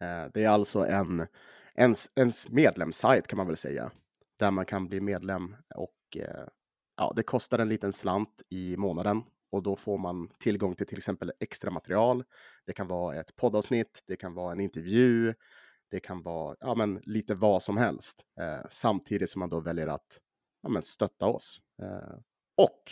[0.00, 1.26] Eh, det är alltså en,
[1.74, 3.90] ens, ens medlemssajt kan man väl säga,
[4.36, 6.46] där man kan bli medlem och eh,
[6.96, 10.98] ja, det kostar en liten slant i månaden och då får man tillgång till till
[10.98, 12.24] exempel extra material.
[12.66, 15.34] Det kan vara ett poddavsnitt, det kan vara en intervju,
[15.90, 19.86] det kan vara ja, men lite vad som helst, eh, samtidigt som man då väljer
[19.86, 20.20] att
[20.62, 21.60] ja, men stötta oss.
[21.82, 22.18] Eh,
[22.56, 22.82] och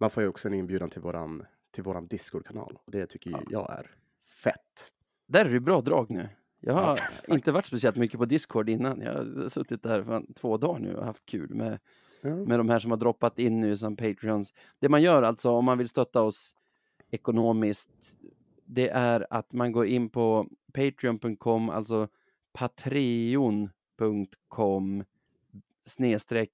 [0.00, 3.42] man får ju också en inbjudan till våran, till våran Discord-kanal och det tycker Ja.
[3.50, 3.90] jag är
[4.42, 4.92] fett.
[5.32, 6.28] Där är det bra drag nu.
[6.60, 9.00] Jag har Ja, inte varit speciellt mycket på Discord innan.
[9.00, 11.78] Jag har suttit där för två dagar nu och haft kul med,
[12.22, 12.34] Ja.
[12.36, 14.52] med de här som har droppat in nu som Patreons.
[14.78, 16.54] Det man gör alltså om man vill stötta oss
[17.10, 17.90] ekonomiskt,
[18.64, 22.08] det är att man går in på patreon.com, alltså
[22.52, 25.04] patreon.com
[25.84, 26.52] snedstreck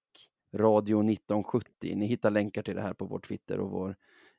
[0.55, 1.95] radio 1970.
[1.97, 3.97] Ni hittar länkar till det här på vår Twitter och vår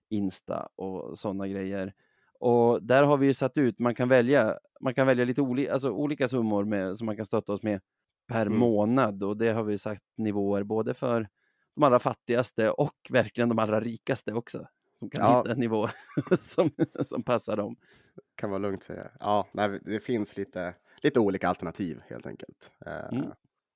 [0.09, 1.93] Insta och sådana grejer.
[2.39, 5.69] Och där har vi ju satt ut, man kan välja, man kan välja lite oli,
[5.69, 7.81] alltså olika summor med, som man kan stötta oss med
[8.27, 8.57] per Mm.
[8.59, 11.27] månad och det har vi sagt nivåer både för
[11.75, 14.67] de allra fattigaste och verkligen de allra rikaste också.
[14.99, 15.37] Som kan Ja.
[15.37, 15.87] hitta en nivå
[16.39, 16.71] som,
[17.05, 17.75] som passar dem.
[18.35, 19.11] Kan vara lugnt säga.
[19.19, 22.71] Ja, nej, det finns lite, lite olika alternativ helt enkelt.
[22.85, 23.31] Eh, Mm.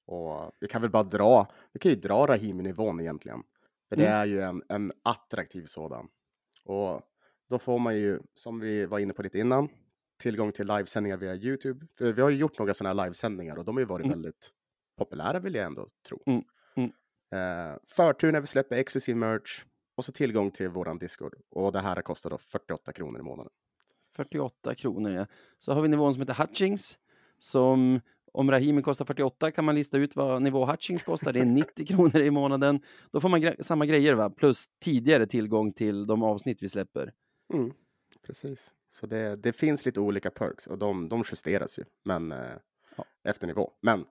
[0.05, 3.43] Och vi kan väl bara dra, vi kan ju dra Rahimi-nivån egentligen.
[3.89, 4.19] För det Mm.
[4.19, 6.07] är ju en, en attraktiv sådan.
[6.65, 7.01] Och
[7.49, 9.69] då får man ju, som vi var inne på lite innan,
[10.21, 11.85] tillgång till livesändningar via Youtube.
[11.97, 14.09] För vi har ju gjort några sådana här livesändningar och de har ju varit Mm.
[14.17, 14.51] väldigt
[14.97, 16.23] populära vill jag ändå tro.
[16.25, 16.43] Mm,
[16.75, 16.91] mm.
[17.71, 19.63] Eh, förtur när vi släpper exklusiv merch
[19.95, 21.35] och så tillgång till våran Discord.
[21.49, 23.51] Och det här kostar då 48 kronor i månaden.
[24.15, 25.25] 48 kronor ja.
[25.59, 26.97] Så har vi nivån som heter Hutchings.
[27.39, 28.01] Som
[28.33, 31.33] om Rahimi kostar 48 kan man lista ut vad nivå Hutchings kostar.
[31.33, 32.79] Det är 90 kronor i månaden.
[33.11, 34.29] Då får man gre- samma grejer va?
[34.29, 37.13] Plus tidigare tillgång till de avsnitt vi släpper.
[37.53, 37.73] Mm,
[38.25, 38.73] precis.
[38.87, 42.39] Så det, det finns lite olika perks och de, de justeras ju, men eh,
[42.97, 43.05] Ja.
[43.23, 43.71] efter nivå.
[43.81, 44.05] Men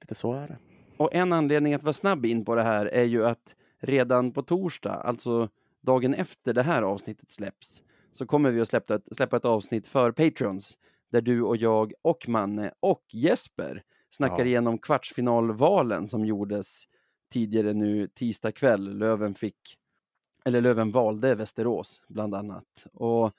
[0.00, 0.58] lite så är det.
[0.96, 4.42] Och en anledning att vara snabb in på det här är ju att redan på
[4.42, 5.48] torsdag, alltså
[5.80, 9.88] dagen efter det här avsnittet släpps, så kommer vi att släppa ett, släppa ett avsnitt
[9.88, 10.78] för Patrons
[11.10, 14.44] där du och jag och Manne och Jesper snackar Ja.
[14.44, 16.84] igenom kvartsfinalvalen som gjordes
[17.32, 18.98] tidigare nu tisdag kväll.
[18.98, 19.78] Löven fick,
[20.44, 22.86] eller Löven valde Västerås bland annat.
[22.92, 23.32] Och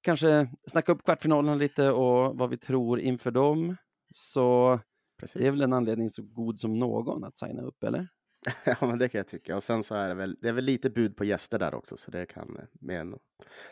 [0.00, 3.76] kanske snacka upp kvartsfinalerna lite och vad vi tror inför dem.
[4.14, 4.78] Så
[5.20, 5.40] Precis.
[5.40, 8.08] det är väl en anledning så god som någon att signa upp, eller?
[8.64, 9.56] ja, men det kan jag tycka.
[9.56, 11.96] Och sen så är det väl, det är väl lite bud på gäster där också,
[11.96, 13.14] så det kan, med en,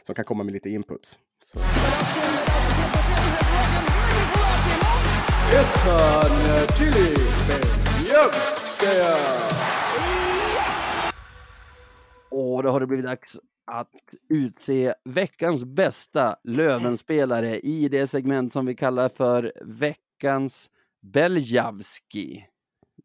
[0.03, 1.19] som kan komma med lite input.
[1.45, 1.59] Så,
[12.33, 13.91] Och då har det blivit dags att
[14.29, 22.47] utse veckans bästa Lövenspelare i det segment som vi kallar för veckans Beljavski.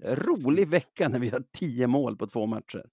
[0.04, 2.86] Rolig vecka när vi har tio mål på två matcher.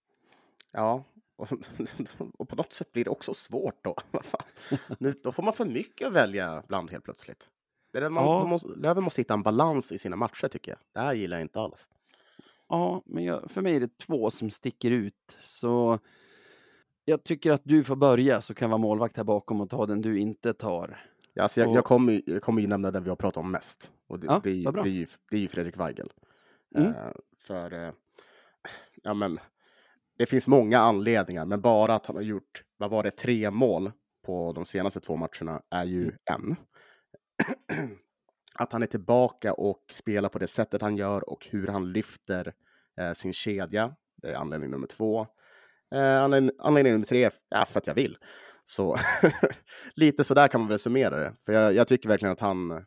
[0.73, 1.05] ja,
[1.37, 1.49] och,
[2.39, 3.97] och på något sätt blir det också svårt då.
[4.99, 7.49] Nu, då får man för mycket att välja bland helt plötsligt.
[7.93, 8.47] Det är man, Ja.
[8.47, 10.79] måste, Löven måste hitta en balans i sina matcher tycker jag.
[10.93, 11.89] Det här gillar jag inte alls.
[12.69, 15.39] Ja, men jag, för mig är det två som sticker ut.
[15.43, 15.99] Så
[17.05, 20.01] jag tycker att du får börja så kan vara målvakt här bakom och ta den
[20.03, 21.07] du inte tar.
[21.35, 23.91] Ja, alltså jag, Och- jag, kommer, ju- nämna den vi har pratat om mest.
[24.07, 26.13] Och det, Ja, det, är, det, är, ju, det är ju Fredrik Weigel.
[26.77, 26.89] Mm.
[26.89, 26.95] Eh,
[27.39, 27.93] för, eh,
[29.03, 29.39] ja men,
[30.19, 33.93] det finns många anledningar, men bara att han har gjort, vad var det, tre mål
[34.27, 36.17] på de senaste två matcherna är ju Mm.
[36.25, 36.57] en.
[38.55, 42.55] att han är tillbaka och spelar på det sättet han gör och hur han lyfter
[43.01, 43.95] eh, sin kedja.
[44.17, 45.27] Det är anledning nummer två.
[45.95, 48.19] Eh, anledning, nummer tre, ja, för att jag vill.
[48.65, 48.97] Så
[49.95, 51.35] lite så där kan man väl summera det.
[51.47, 52.85] För jag, jag, tycker verkligen att han,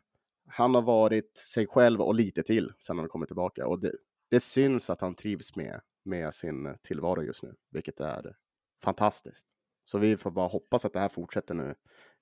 [0.48, 3.66] han har varit sig själv och lite till sedan han kommit tillbaka.
[3.66, 3.92] Och det,
[4.30, 8.36] det syns att han trivs med, med sin tillvaro just nu, vilket är
[8.84, 9.48] fantastiskt.
[9.84, 11.74] Så vi får bara hoppas att det här fortsätter nu.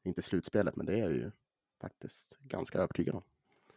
[0.04, 1.30] Inte slutspelet, men det är jag ju
[1.80, 3.22] faktiskt ganska övertygad om.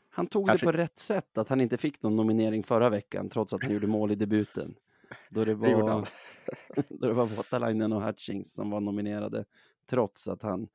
[0.10, 0.66] Han tog Kanske...
[0.66, 3.74] det på rätt sätt, att han inte fick någon nominering förra veckan, trots att han
[3.74, 4.76] gjorde mål i debuten.
[5.30, 6.06] Då det var, det
[6.90, 9.46] då det var Voutalainen och Hutchings som var nominerade,
[9.90, 10.68] trots att, han,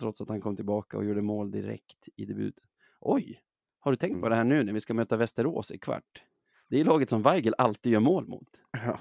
[0.00, 2.64] trots att han kom tillbaka och gjorde mål direkt i debuten.
[3.00, 3.42] Oj,
[3.78, 4.30] har du tänkt på mm.
[4.30, 6.24] det här nu när vi ska möta Västerås i kvart?
[6.68, 8.60] Det är laget som Weigel alltid gör mål mot.
[8.72, 8.98] Ja,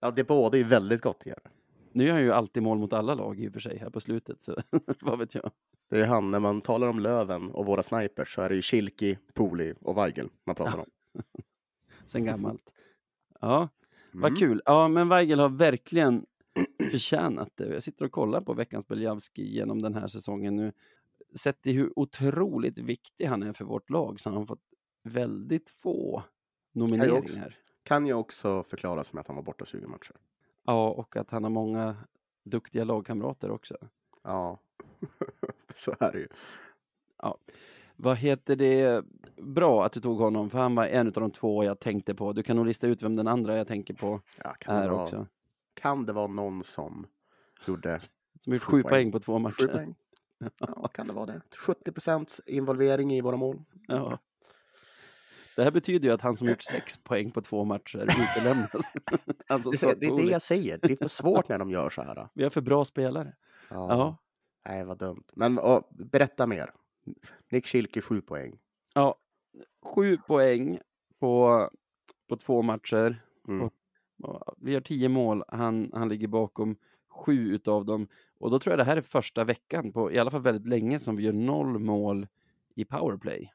[0.00, 0.10] ja.
[0.10, 1.26] det båda är väldigt gott.
[1.26, 1.38] Gör.
[1.92, 4.00] Nu gör han ju alltid mål mot alla lag i och för sig här på
[4.00, 4.56] slutet, så
[5.00, 5.50] vad vet jag.
[5.90, 8.62] Det är han, när man talar om Löven och våra snipers så är det ju
[8.62, 10.90] Kilki, Poli och Weigel man pratar om.
[12.06, 12.70] Sen gammalt.
[13.40, 13.68] Ja,
[14.12, 14.38] vad mm.
[14.38, 14.62] kul.
[14.64, 16.26] Ja, men Weigel har verkligen
[16.90, 17.72] förtjänat det.
[17.72, 20.72] Jag sitter och kollar på veckans Beljavski genom den här säsongen nu.
[21.38, 24.64] Sett i hur otroligt viktig han är för vårt lag så har han fått
[25.02, 26.22] väldigt få
[26.72, 27.08] nomineringar.
[27.12, 27.40] Kan ju också,
[27.82, 30.16] kan ju också förklaras med att han var borta 20 matcher.
[30.66, 31.96] Ja, och att han har många
[32.44, 33.76] duktiga lagkamrater också.
[34.22, 34.60] Ja,
[35.74, 36.28] så är det ju.
[37.22, 37.38] Ja.
[38.02, 39.04] Vad heter det?
[39.36, 42.32] Bra att du tog honom, för han var en av de två jag tänkte på.
[42.32, 45.26] Du kan nog lista ut vem den andra jag tänker på ja, är vara, också.
[45.74, 47.06] Kan det vara någon som
[47.66, 48.00] gjorde
[48.40, 48.90] som gjort sju poäng.
[48.90, 49.66] poäng på två matcher?
[49.66, 49.94] Poäng.
[50.58, 51.40] Ja, kan det vara det?
[51.66, 53.62] 70 procents involvering i våra mål.
[53.88, 54.18] Ja.
[55.56, 58.70] Det här betyder ju att han som gjort sex poäng på två matcher utelämnas.
[59.46, 62.02] alltså, det, det, är det jag säger, det är för svårt när de gör så
[62.02, 62.28] här.
[62.34, 63.32] Vi har för bra spelare.
[63.68, 63.88] Ja.
[63.88, 64.16] ja.
[64.68, 65.24] Nej, vad dumt.
[65.32, 66.72] Men och, berätta mer.
[67.50, 68.58] Nick Schilke, sju poäng.
[68.94, 69.14] Ja,
[69.94, 70.78] sju poäng
[71.18, 71.70] på,
[72.28, 73.22] på två matcher.
[73.48, 73.62] Mm.
[73.62, 73.74] Och,
[74.22, 75.44] och, vi har tio mål.
[75.48, 76.76] Han, han ligger bakom
[77.08, 78.08] sju utav dem.
[78.38, 80.98] Och då tror jag det här är första veckan på i alla fall väldigt länge
[80.98, 82.26] som vi gör noll mål
[82.74, 83.52] i powerplay.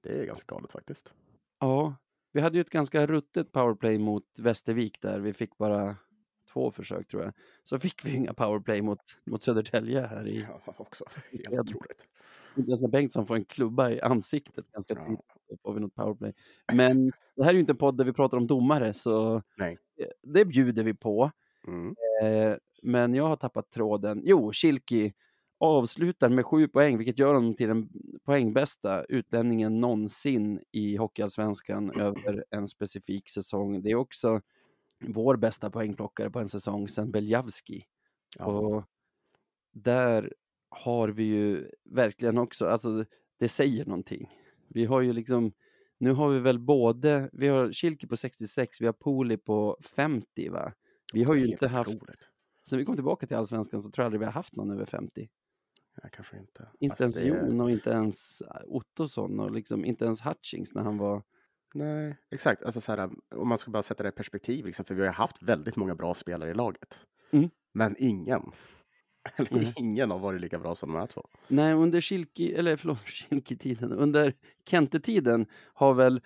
[0.00, 1.14] Det är ganska galet faktiskt.
[1.60, 1.96] Ja,
[2.32, 5.20] vi hade ju ett ganska ruttet powerplay mot Västervik där.
[5.20, 5.96] Vi fick bara
[6.54, 7.32] två försök tror jag.
[7.64, 10.46] Så fick vi inga powerplay mot, mot Södertälje här i...
[10.66, 11.04] Ja, också.
[11.32, 12.06] Helt otroligt.
[12.54, 15.04] När Bengtsson får en klubba i ansiktet ganska ja.
[15.06, 16.32] tidigt får vi något powerplay.
[16.72, 19.78] Men det här är ju inte en podd där vi pratar om domare så Nej.
[20.22, 21.30] det bjuder vi på.
[21.66, 21.94] Mm.
[22.22, 24.22] Eh, men jag har tappat tråden.
[24.24, 25.12] Jo, Kilki
[25.58, 27.88] avslutar med sju poäng, vilket gör honom till den
[28.24, 33.82] poängbästa utlänningen någonsin i Hockeyallsvenskan över en specifik säsong.
[33.82, 34.40] Det är också
[35.00, 37.86] vår bästa poängplockare på en säsong sedan Beljavski.
[38.38, 38.44] Ja.
[38.44, 38.84] Och
[39.72, 40.32] där
[40.68, 43.04] har vi ju verkligen också, alltså
[43.38, 44.30] det säger någonting.
[44.68, 45.52] Vi har ju liksom,
[45.98, 50.48] nu har vi väl både, vi har Kilke på 66, vi har Poli på 50
[50.48, 50.72] va?
[51.12, 52.28] Vi har ju inte haft, otroligt.
[52.68, 54.86] sen vi kom tillbaka till Allsvenskan så tror jag aldrig vi har haft någon över
[54.86, 55.28] 50.
[56.02, 56.68] Ja, kanske inte.
[56.78, 60.98] Inte alltså, ens Jon och inte ens Ottosson och liksom inte ens Hutchings när han
[60.98, 61.22] var
[61.74, 62.62] Nej, exakt.
[62.62, 65.12] Alltså så här, om man ska bara sätta det i perspektiv, liksom, för vi har
[65.12, 67.06] haft väldigt många bra spelare i laget.
[67.30, 67.50] Mm.
[67.72, 68.42] Men ingen,
[69.36, 69.72] eller mm.
[69.76, 71.26] ingen har varit lika bra som de här två.
[71.48, 74.34] Nej, under Kilki, eller förlåt, Kilki-tiden, under
[74.66, 76.20] Kente-tiden har väl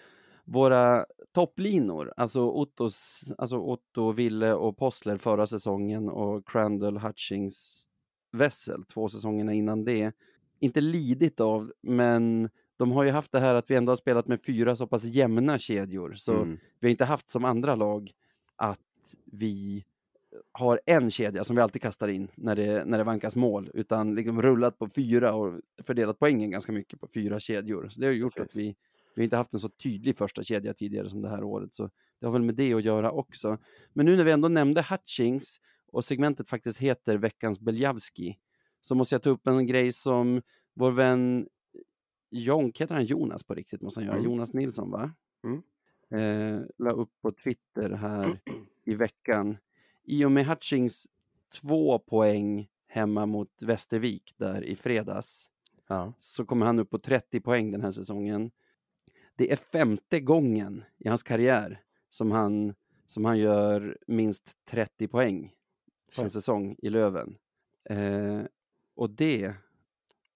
[0.45, 7.89] våra topplinor, alltså Ottos, alltså Otto, Ville och Postler förra säsongen och Crandall, Hutchings,
[8.33, 10.13] Wessel två säsongerna innan det,
[10.61, 14.27] inte lidit av, men de har ju haft det här att vi ändå har spelat
[14.27, 16.59] med fyra så pass jämna kedjor, så mm.
[16.81, 18.13] vi har inte haft som andra lag
[18.57, 18.81] att
[19.25, 19.85] vi
[20.53, 24.15] har en kedja som vi alltid kastar in när det, när det vankas mål, utan
[24.15, 27.89] liksom rullat på fyra och fördelat poängen ganska mycket på fyra kedjor.
[27.89, 28.53] Så det har gjort Precis.
[28.53, 28.77] att vi,
[29.15, 31.91] vi har inte haft en så tydlig första kedja tidigare som det här året, så
[32.21, 33.59] det har väl med det att göra också.
[33.93, 35.61] Men nu när vi ändå nämnde Hutchings
[35.93, 38.39] och segmentet faktiskt heter veckans Beljavski,
[38.81, 40.43] så måste jag ta upp en grej som
[40.75, 41.49] vår vän
[42.31, 44.31] Jonk, heter han Jonas på riktigt måste han göra, mm.
[44.31, 45.13] Jonas Nilsson va?
[45.45, 45.63] Mm.
[46.11, 48.41] Eh, la upp på Twitter här
[48.85, 49.57] i veckan.
[50.05, 51.07] I och med Hutchings
[51.61, 55.51] två poäng hemma mot Västervik där i fredags
[55.87, 56.13] ja.
[56.19, 58.51] så kommer han upp på 30 poäng den här säsongen.
[59.37, 62.75] Det är femte gången i hans karriär som han,
[63.07, 65.55] som han gör minst 30 poäng
[66.17, 67.39] på en säsong i Löven.
[67.85, 68.41] Eh,
[68.95, 69.55] och det,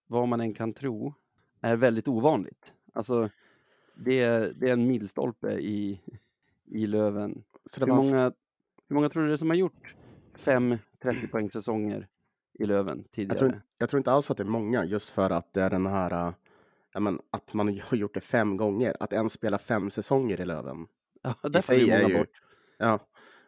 [0.06, 1.14] vad man än kan tro,
[1.62, 2.72] är väldigt ovanligt.
[2.92, 3.28] Alltså,
[3.94, 6.00] det är, det är en milstolpe i,
[6.64, 7.44] i Löven.
[7.80, 8.32] hur, många,
[8.88, 9.94] hur många tror du det är som har gjort
[10.34, 12.08] fem 30 poäng säsonger
[12.52, 13.32] i Löven tidigare?
[13.32, 15.70] Jag tror, jag tror, inte alls att det är många, just för att det är
[15.70, 16.34] den här
[17.00, 18.96] men, att man har gjort det fem gånger.
[19.00, 20.86] Att ens spela fem säsonger i Löven.
[21.22, 21.34] Ja,
[21.68, 22.42] vi är många ju- bort.
[22.78, 22.98] Ja.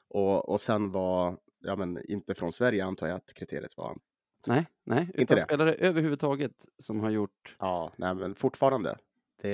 [0.09, 3.99] Och, och sen var, ja men inte från Sverige antar jag att kriteriet var.
[4.47, 5.11] Nej, nej.
[5.15, 5.41] Inte det.
[5.41, 7.57] spelare överhuvudtaget som har gjort...
[7.59, 8.99] Ja, nej men fortfarande.
[9.37, 9.51] Det,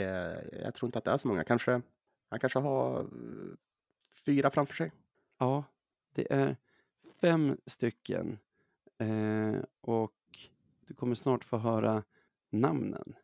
[0.65, 1.45] jag tror inte att det är så många.
[1.45, 1.83] Kanske,
[2.29, 3.07] han kanske har eh,
[4.27, 4.93] fyra framför sig.
[5.39, 5.65] Ja,
[6.15, 6.57] det är
[7.21, 8.39] fem stycken.
[8.99, 10.13] Eh, och
[10.87, 12.03] du kommer snart få höra
[12.51, 13.15] namnen.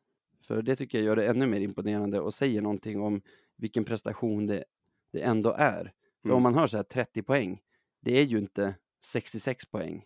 [0.41, 3.21] För det tycker jag gör det ännu mer imponerande och säger någonting om
[3.57, 4.65] vilken prestation det,
[5.11, 5.93] det ändå är.
[6.23, 6.37] För Mm.
[6.37, 7.63] om man hör så här 30 poäng,
[8.01, 10.05] det är ju inte 66 poäng.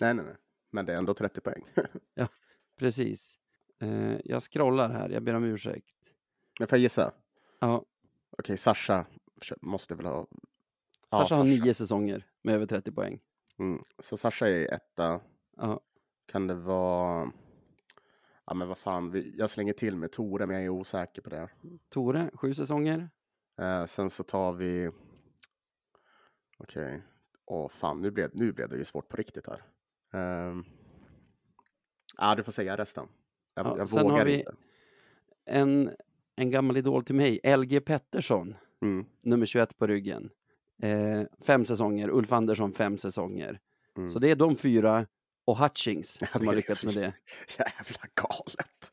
[0.00, 0.34] Nej, nej, nej.
[0.70, 1.64] Men det är ändå 30 poäng.
[2.78, 3.38] Precis.
[3.78, 5.86] Eh, jag scrollar här, jag ber om ursäkt.
[6.58, 7.12] Men får jag gissa?
[7.58, 7.84] Ja,
[8.38, 9.06] Okej, Sasha
[9.40, 10.26] försö- måste väl ha...
[11.10, 11.42] Ja, Sasha har Sasha.
[11.64, 13.20] nio säsonger med över 30 poäng.
[13.58, 13.84] Mm.
[13.98, 15.20] Så Sasha är etta.
[15.56, 15.80] Ja,
[16.26, 17.32] Kan det vara...
[18.46, 19.32] Ja, men vad fan.
[19.36, 21.48] Jag slänger till med Tore, men jag är osäker på det.
[21.88, 23.10] Tore, sju säsonger.
[23.60, 24.90] Eh, sen så tar vi...
[26.58, 27.02] Okej.
[27.44, 28.02] Åh, fan.
[28.02, 29.62] Nu blev, nu blev det ju svårt på riktigt här.
[30.12, 30.64] Um...
[32.16, 33.06] Ja, du får säga resten.
[33.54, 34.52] Jag, Ja, jag sen har vågar vi- inte.
[35.46, 35.90] En,
[36.36, 38.54] en gammal idol till mig, LG Pettersson.
[38.82, 39.04] Mm.
[39.22, 40.30] nummer 21 på ryggen.
[40.82, 43.60] Eh, fem säsonger, Ulf Andersson fem säsonger.
[43.96, 44.08] Mm.
[44.08, 45.06] Så det är de fyra
[45.44, 47.12] och Hutchings Ja, som har lyckats med det.
[47.58, 48.92] Jävla galet.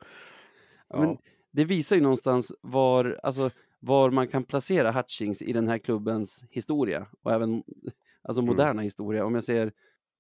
[0.88, 1.00] Ja.
[1.00, 1.18] Men
[1.52, 3.50] det visar ju någonstans var, alltså,
[3.80, 7.64] var man kan placera Hutchings i den här klubbens historia och även
[8.22, 8.46] alltså Mm.
[8.56, 9.26] moderna historia.
[9.26, 9.72] Om jag ser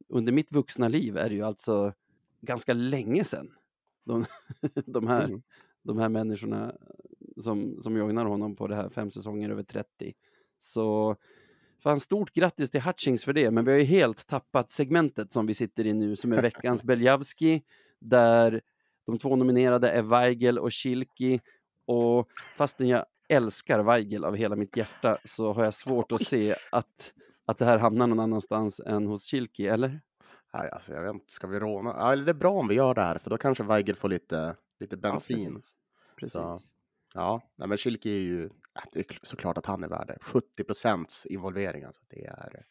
[0.10, 1.94] under mitt vuxna liv är det ju alltså
[2.42, 3.54] ganska länge sedan
[4.06, 4.26] de,
[4.86, 5.42] de, här, Mm.
[5.84, 6.76] de här människorna
[7.38, 10.14] som, som joinar honom på det här fem säsonger över 30.
[10.60, 11.16] Så
[11.84, 15.46] fan stort grattis till Hutchings för det, men vi har ju helt tappat segmentet som
[15.46, 17.62] vi sitter i nu som är veckans Beljavski
[18.00, 18.62] där
[19.06, 21.42] de två nominerade är Weigel och Schilki
[21.86, 26.56] och fastän jag älskar Weigel av hela mitt hjärta så har jag svårt att se
[26.72, 27.14] att,
[27.48, 30.02] att det här hamnar någon annanstans än hos Schilki, eller?
[30.54, 31.90] Nej, alltså, jag vet inte, ska vi råna?
[31.90, 34.10] Ja, eller det är bra om vi gör det här, för då kanske Weigel får
[34.10, 35.54] lite, lite bensin.
[35.54, 35.62] Ja,
[36.16, 36.34] precis.
[36.34, 36.60] Så-
[37.14, 38.50] Ja, nej, men Schilke är ju,
[38.94, 40.18] det är kl- såklart att han är värd det.
[40.22, 42.02] 70 procents involvering, alltså.
[42.08, 42.66] Det är,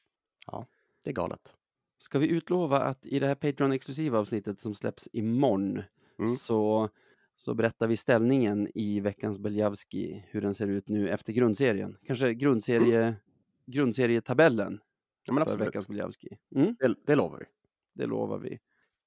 [0.46, 0.66] ja,
[1.02, 1.54] det är galet.
[1.98, 5.82] Ska vi utlova att i det här Patreon-exklusiva avsnittet som släpps imorgon
[6.18, 6.30] Mm.
[6.36, 6.88] så,
[7.36, 11.96] så berättar vi ställningen i veckans Beljavski, hur den ser ut nu efter grundserien.
[12.06, 13.14] Kanske grundserie,
[13.66, 14.80] grundserietabellen
[15.24, 16.28] Ja, men för absolut, veckans Beljavski.
[16.56, 17.44] Mm, det, det lovar vi.
[17.94, 18.58] det lovar vi.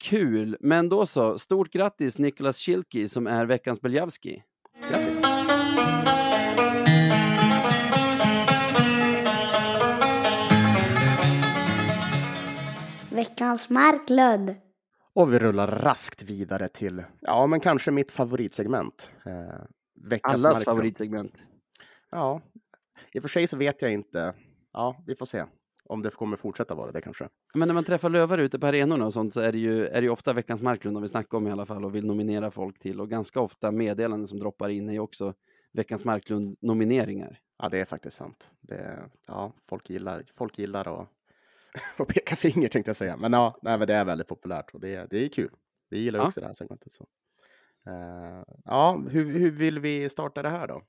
[0.03, 4.43] Kul, men då så, stort grattis Niklas Schilki som är veckans Beljavski.
[4.89, 5.21] Grattis!
[13.11, 14.55] Veckans Marklund.
[15.13, 19.11] Och vi rullar raskt vidare till, ja, men kanske mitt favoritsegment.
[19.25, 19.31] Eh,
[20.09, 20.65] veckans Allas Marklund.
[20.65, 21.33] favoritsegment.
[22.11, 22.41] Ja,
[23.13, 24.33] i och för sig så vet jag inte.
[24.73, 25.45] Ja, vi får se
[25.85, 27.29] om det kommer fortsätta vara det kanske.
[27.53, 29.93] Men när man träffar lövare ute på arenorna och sånt så är det ju, är
[29.93, 32.51] det ju ofta veckans Marklund de vill snacka om i alla fall och vill nominera
[32.51, 35.33] folk till och ganska ofta meddelanden som droppar in är ju också
[35.71, 37.39] veckans Marklund nomineringar.
[37.57, 38.51] Ja, det är faktiskt sant.
[38.61, 41.07] Det, ja, folk gillar, folk gillar att,
[41.97, 43.17] att peka finger tänkte jag säga.
[43.17, 45.51] Men ja, nej, men det är väldigt populärt och det, det är kul.
[45.89, 46.25] Vi gillar Ja.
[46.27, 46.91] också det här segmentet.
[46.91, 47.07] Så.
[47.87, 50.81] Eh, ja, hur, hur vill vi starta det här då?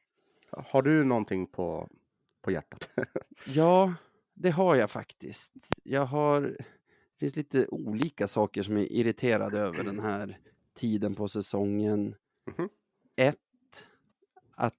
[0.50, 1.88] Har du någonting på,
[2.42, 2.90] på hjärtat?
[3.46, 3.94] Ja,
[4.34, 5.52] det har jag faktiskt.
[5.82, 6.64] Jag har, det
[7.18, 10.38] finns lite olika saker som är irriterad över den här
[10.74, 12.14] tiden på säsongen.
[12.56, 12.68] Mhm.
[13.16, 13.36] Ett,
[14.54, 14.74] att,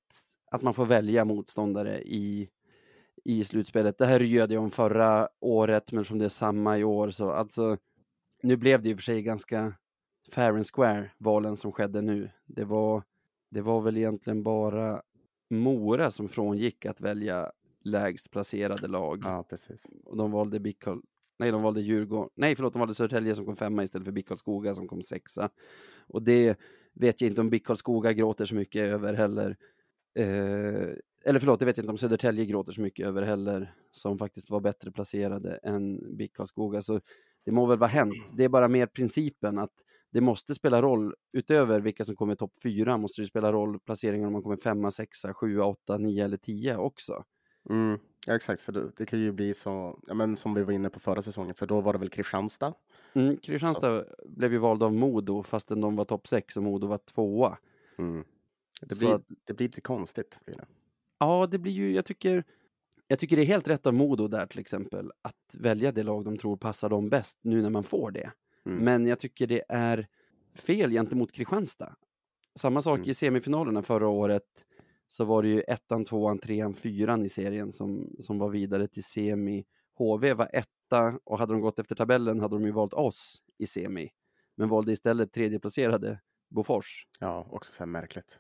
[0.51, 2.49] att man får välja motståndare i,
[3.23, 3.97] i slutspelet.
[3.97, 7.31] Det här röjde jag om förra året, men som det är samma i år så
[7.31, 7.77] alltså,
[8.43, 9.73] nu blev det och för sig ganska
[10.31, 12.29] fair and square valen som skedde nu.
[12.45, 13.03] Det var,
[13.49, 15.01] det var väl egentligen bara
[15.51, 17.51] Mora som frångick att välja
[17.83, 19.21] lägst placerade lag.
[19.23, 19.87] ja, precis.
[20.05, 21.01] Och de valde BIK Karl-
[21.39, 22.29] Nej, de valde Djurgården.
[22.35, 25.49] Nej, förlåt, de valde Södertälje som kom femma istället för BIK Karlskoga som kom sexa.
[26.07, 26.59] Och det
[26.93, 29.57] vet jag inte om BIK Karlskoga gråter så mycket över heller.
[30.19, 30.89] Eh,
[31.25, 34.49] eller förlåt, det vet jag inte om Södertälje gråter så mycket över heller, som faktiskt
[34.49, 36.81] var bättre placerade än BIK Karlskoga.
[36.81, 37.01] Så
[37.45, 38.13] det må väl vara hänt.
[38.33, 39.73] Det är bara mer principen att
[40.11, 43.79] det måste spela roll, utöver vilka som kommer i topp fyra, måste det spela roll
[43.79, 47.23] placeringen om man kommer femma, sexa, sjua, åtta, nio eller tio också.
[47.69, 50.73] Mm, ja, exakt, för det, det kan ju bli så, ja, men som vi var
[50.73, 52.73] inne på förra säsongen, för då var det väl Kristianstad.
[53.13, 56.97] Mm, Kristianstad blev ju vald av Modo fastän de var topp 6 och Modo var
[56.97, 57.57] tvåa.
[57.97, 58.23] Mm.
[58.81, 60.39] Det, Så blir, att- det blir lite konstigt.
[60.45, 60.65] Blir det.
[61.19, 62.43] Ja, det blir ju, jag tycker,
[63.07, 66.25] jag tycker det är helt rätt av Modo där till exempel att välja det lag
[66.25, 68.31] de tror passar dem bäst nu när man får det.
[68.65, 68.83] Mm.
[68.83, 70.07] Men jag tycker det är
[70.55, 71.95] fel gentemot Kristianstad.
[72.59, 73.09] Samma sak Mm.
[73.09, 74.43] i semifinalerna förra året
[75.07, 79.03] så var det ju ettan, tvåan, trean, fyran i serien som, som var vidare till
[79.03, 79.65] semi.
[79.97, 83.67] HV var etta och hade de gått efter tabellen hade de ju valt oss i
[83.67, 84.09] semi.
[84.55, 87.07] Men valde istället tredjeplacerade Bofors.
[87.19, 88.39] Ja, också så här märkligt.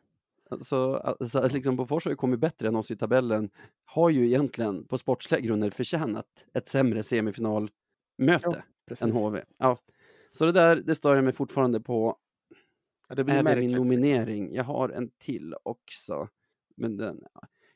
[0.61, 3.49] Så, alltså, liksom Bofors har ju kommit bättre än oss i tabellen.
[3.85, 7.71] Har ju egentligen på sportsliga grunder förtjänat ett sämre semifinalmöte
[8.19, 9.41] Ja, än HV.
[9.57, 9.77] Ja.
[10.31, 12.17] Så det där, det står jag mig fortfarande på.
[13.09, 13.61] Ja, det blir är det märkligt.
[13.63, 13.85] min liksom.
[13.87, 14.53] nominering?
[14.55, 16.27] Jag har en till också.
[16.75, 17.23] Men den,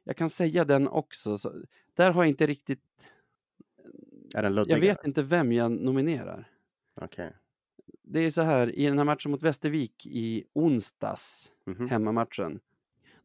[0.03, 1.37] jag kan säga den också.
[1.37, 1.53] Så,
[1.93, 2.81] där har jag inte riktigt...
[4.35, 6.49] Är den Jag vet inte vem jag nominerar.
[7.01, 7.33] Okej.
[8.03, 11.87] Det är så här, i den här matchen mot Västervik i onsdags, Mhm.
[11.89, 12.59] hemmamatchen,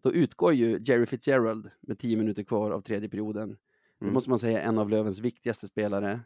[0.01, 3.57] då utgår ju Jerry Fitzgerald med tio minuter kvar av tredje perioden.
[3.99, 4.15] Då Mm.
[4.15, 6.21] måste man säga en av Lövens viktigaste spelare.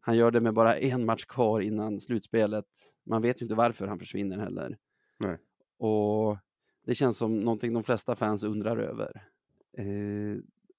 [0.00, 2.66] Han gör det med bara en match kvar innan slutspelet.
[3.06, 4.78] Man vet ju inte varför han försvinner heller.
[5.18, 5.38] Nej.
[5.78, 6.38] Och
[6.86, 9.22] det känns som någonting de flesta fans undrar över.
[9.78, 10.36] Eh,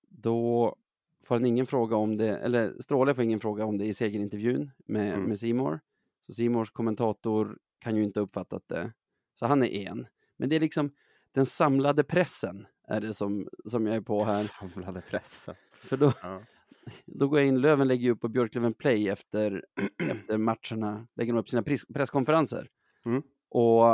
[0.09, 0.75] då
[1.23, 4.71] får han ingen fråga om det, eller Stråle får ingen fråga om det i segerintervjun
[4.85, 5.23] med, Mm.
[5.29, 5.79] med Simor.
[6.27, 8.93] Så Simors kommentator kan ju inte ha uppfattat det.
[9.33, 10.07] Så han är en.
[10.37, 10.91] Men det är liksom
[11.31, 14.43] den samlade pressen är det som, som jag är på här.
[14.43, 15.55] Samlade pressen.
[15.71, 16.41] För då, Ja.
[17.05, 19.65] Då går jag in, Löven lägger upp på Björklöven Play efter,
[20.11, 22.69] efter matcherna, lägger de upp sina press, presskonferenser.
[23.05, 23.23] Mm.
[23.49, 23.87] Och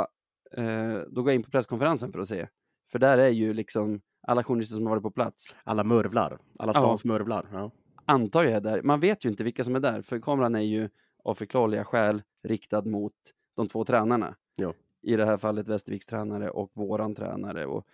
[0.60, 2.48] eh, då går jag in på presskonferensen för att se.
[2.92, 5.54] För där är ju liksom alla journalister som har varit på plats.
[5.64, 6.38] Alla murvlar.
[6.58, 6.80] Alla Ja.
[6.80, 7.48] stans murvlar.
[7.52, 7.70] Ja.
[8.04, 8.82] Antar jag är där.
[8.82, 10.88] Man vet ju inte vilka som är där, för kameran är ju
[11.24, 13.14] av förklarliga skäl riktad mot
[13.56, 14.36] de två tränarna.
[14.56, 14.74] Jo.
[15.02, 17.66] I det här fallet Västerviks tränare och våran tränare.
[17.66, 17.86] Och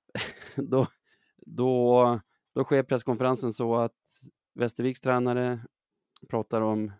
[0.56, 0.86] då,
[1.36, 2.20] då,
[2.54, 3.92] då sker presskonferensen så att
[4.54, 5.60] Västerviks tränare
[6.28, 6.92] pratar om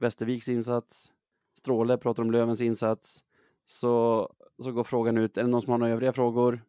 [0.00, 1.12] Västerviks insats,
[1.58, 3.22] Stråle pratar om Lövens insats.
[3.66, 6.62] Så, så går frågan ut, är det någon som har några övriga frågor?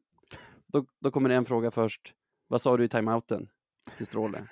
[0.68, 2.14] Då, då kommer det en fråga först.
[2.47, 3.49] Vad sa du i timeouten?
[3.97, 4.47] Till Stråle.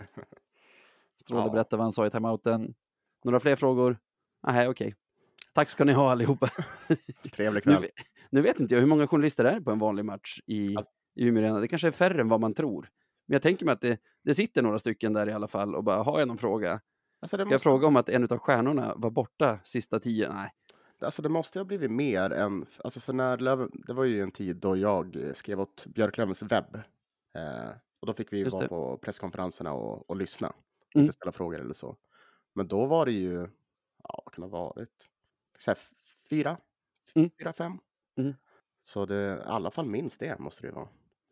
[1.21, 1.49] Stråle Ja.
[1.51, 2.73] berättar vad han sa i timeouten.
[3.23, 3.97] Några fler frågor?
[4.47, 4.95] Nej, okej.
[5.53, 6.49] Tack ska ni ha allihopa.
[7.33, 7.81] Trevlig Nu, kväll.
[7.81, 7.89] ve-
[8.29, 10.91] nu vet inte jag hur många journalister det är på en vanlig match i, Alltså-
[11.15, 11.59] i Umeå Arena.
[11.59, 12.89] Det kanske är färre än vad man tror.
[13.27, 15.83] Men jag tänker mig att det, det sitter några stycken där i alla fall och
[15.83, 16.81] bara, har jag någon fråga?
[17.19, 20.33] Alltså Ska jag måste, fråga om att en av stjärnorna var borta sista tio?
[20.33, 20.51] Nej.
[21.01, 22.65] alltså det måste ju ha blivit mer än...
[22.83, 26.43] Alltså för när Löven, det var ju en tid då jag eh, skrev åt Björklövens
[26.43, 26.75] webb.
[27.35, 27.69] Eh,
[27.99, 28.69] och då fick vi Just vara det.
[28.69, 30.47] på presskonferenserna och, och lyssna.
[30.95, 31.03] Mm.
[31.03, 31.97] Inte ställa frågor eller så.
[32.55, 33.47] Men då var det ju...
[34.03, 35.07] Ja, vad kan det ha varit?
[35.59, 35.77] Så här,
[36.29, 36.57] fyra?
[37.15, 37.29] Mm.
[37.39, 37.79] Fyra, fem?
[38.17, 38.33] Mm.
[38.81, 40.87] Så det, i alla fall minst det måste det ju vara.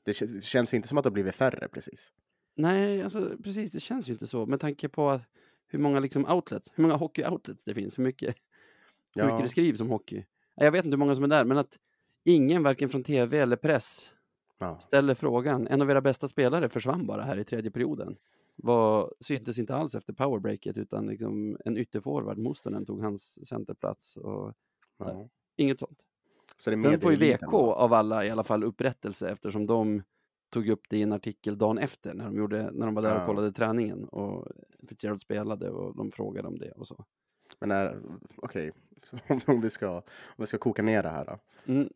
[0.05, 2.13] Det, kä- det känns inte som att det har blivit färre precis.
[2.55, 4.45] Nej, alltså precis, det känns ju inte så.
[4.45, 5.21] Med tanke på att
[5.67, 8.35] hur många liksom outlets, hur många hockey-outlets det finns, hur mycket,
[9.15, 9.25] hur Ja.
[9.31, 10.25] mycket det skrivs om hockey.
[10.55, 11.77] Jag vet inte hur många som är där, men att
[12.23, 14.09] ingen, varken från tv eller press,
[14.59, 14.79] Ja.
[14.79, 15.67] ställer frågan.
[15.67, 18.17] En av era bästa spelare försvann bara här i tredje perioden.
[18.55, 24.17] Var, syntes inte alls efter powerbreaket, utan liksom en ytterforward, Mustonen, tog hans centerplats.
[24.17, 24.53] Och
[24.97, 25.29] Ja.
[25.55, 25.99] inget sånt.
[26.57, 27.73] Så det Sen får ju VK då.
[27.73, 30.03] av alla i alla fall upprättelse eftersom de
[30.49, 33.19] tog upp det i en artikel dagen efter när de, gjorde, när de var där
[33.19, 34.47] och kollade träningen och
[34.87, 37.05] Fitzgerald spelade och de frågade om det och så.
[37.59, 38.01] Men
[38.35, 38.71] okej,
[39.03, 40.03] så om, vi ska, om
[40.37, 41.39] vi ska koka ner det här då.
[41.73, 41.89] Mm,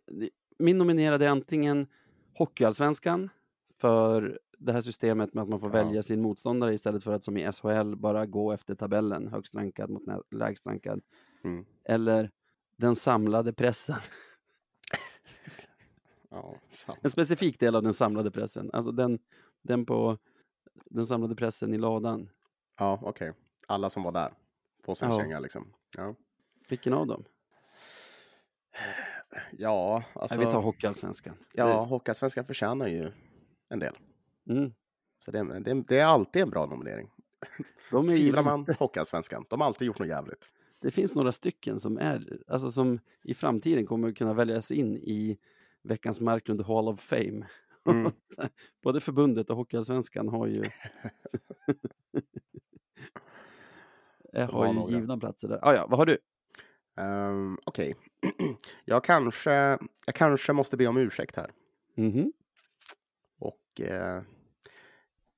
[0.60, 1.88] min nominerade är antingen
[2.34, 3.30] Hockeyallsvenskan
[3.78, 5.84] för det här systemet med att man får Ja.
[5.84, 9.90] välja sin motståndare istället för att som i SHL bara gå efter tabellen, högst rankad
[9.90, 11.02] mot lägst rankad.
[11.44, 11.66] Mm.
[11.84, 12.32] Eller
[12.78, 13.96] den samlade pressen,
[16.32, 16.56] Ja,
[17.02, 19.20] en specifik del av den samlade pressen, alltså den,
[19.62, 20.18] den på
[20.86, 22.30] den samlade pressen i ladan.
[22.80, 23.34] ja okej.
[23.68, 24.34] Alla som var där
[24.84, 25.20] får sig en Ja.
[25.20, 25.74] känga liksom.
[25.98, 26.16] Ja,
[26.70, 27.24] Vilken av dem?
[29.52, 30.38] ja alltså.
[30.38, 31.36] Nej, vi tar Hockeyallsvenskan.
[31.54, 33.12] ja, Hockeyallsvenskan förtjänar ju
[33.70, 33.96] en del.
[34.50, 34.74] Mm,
[35.26, 37.10] Så det, det, det är alltid en bra nominering.
[37.92, 40.50] de är Tvivlar man Hockeyallsvenskan, de har alltid gjort något jävligt.
[40.82, 45.38] Det finns några stycken som är, alltså som i framtiden kommer kunna väljas in i
[45.84, 47.48] veckans Marklund Hall of Fame.
[47.86, 48.12] Mm.
[48.84, 50.64] Både förbundet och Hockeyallsvenskan har ju
[54.32, 54.96] Jag har ju några.
[54.96, 55.60] givna platser där.
[55.62, 56.18] Ah, ja, vad har du?
[56.96, 57.96] Um, okej.
[58.86, 59.52] jag, kanske,
[60.06, 61.52] jag kanske måste be om ursäkt här.
[61.96, 62.34] Mhm.
[63.40, 64.22] Och eh,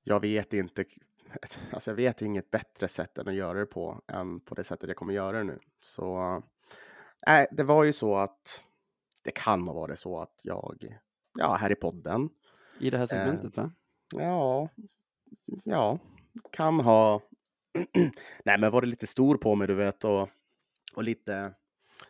[0.02, 0.84] jag vet inte,
[1.72, 4.88] alltså jag vet inget bättre sätt än att göra det på än på det sättet
[4.88, 5.58] jag kommer göra det nu.
[5.80, 6.42] Så
[7.26, 8.64] nej, det var ju så att
[9.22, 10.98] det kan ha varit så att jag,
[11.38, 12.30] ja, här i podden,
[12.78, 13.72] I det här segmentet va?
[14.16, 14.68] ja,
[15.64, 15.98] ja,
[16.52, 17.20] kan ha,
[18.44, 20.28] nej men varit lite stor på mig du vet och,
[20.94, 21.54] och lite,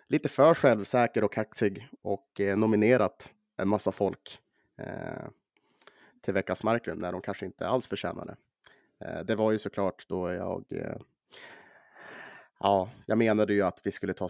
[0.07, 4.39] lite för självsäker och kaxig och eh, nominerat en massa folk
[4.79, 5.29] eh,
[6.21, 8.37] till veckans Marklund när de kanske inte alls förtjänade.
[9.05, 10.97] Eh, det var ju såklart då jag eh,
[12.63, 14.29] Ja, jag menade ju att vi skulle ta,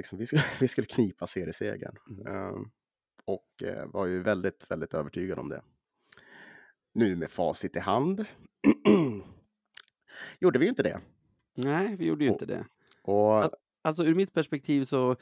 [0.00, 1.96] liksom, vi skulle, vi skulle knipa seriesegern.
[2.10, 2.54] Mm.
[2.54, 2.70] Um,
[3.24, 5.62] och eh, var ju väldigt, väldigt övertygad om det.
[6.94, 8.24] Nu med facit i hand
[10.40, 11.00] gjorde vi inte det.
[11.56, 12.64] Nej, vi gjorde ju Och- inte det.
[13.02, 15.16] Och Att- Alltså ur mitt perspektiv så,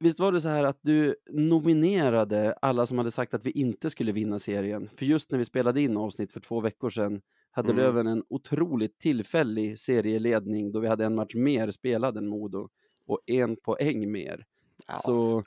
[0.00, 3.90] visst var det så här att du nominerade alla som hade sagt att vi inte
[3.90, 4.90] skulle vinna serien?
[4.96, 7.20] För just när vi spelade in avsnitt för två veckor sedan
[7.50, 7.82] hade Mm.
[7.84, 12.68] Löven en otroligt tillfällig serieledning då vi hade en match mer spelad än Modo
[13.08, 14.44] och en poäng mer.
[14.86, 15.42] ja, så-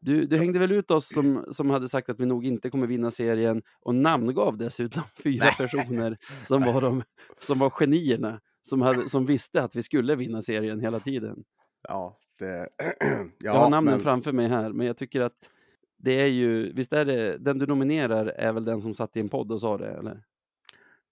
[0.00, 2.86] Du, du hängde väl ut oss som, som hade sagt att vi nog inte kommer
[2.86, 5.54] vinna serien och namngav dessutom fyra Nej.
[5.56, 7.02] personer som var, de,
[7.40, 11.44] som var genierna som, hade, som visste att vi skulle vinna serien hela tiden.
[11.88, 12.68] ja, det,
[13.00, 15.50] jag ja, har namnen men, framför mig här, men jag tycker att
[15.96, 19.20] det är ju, visst är det, den du nominerar är väl den som satt i
[19.20, 20.22] en podd och sa det, eller?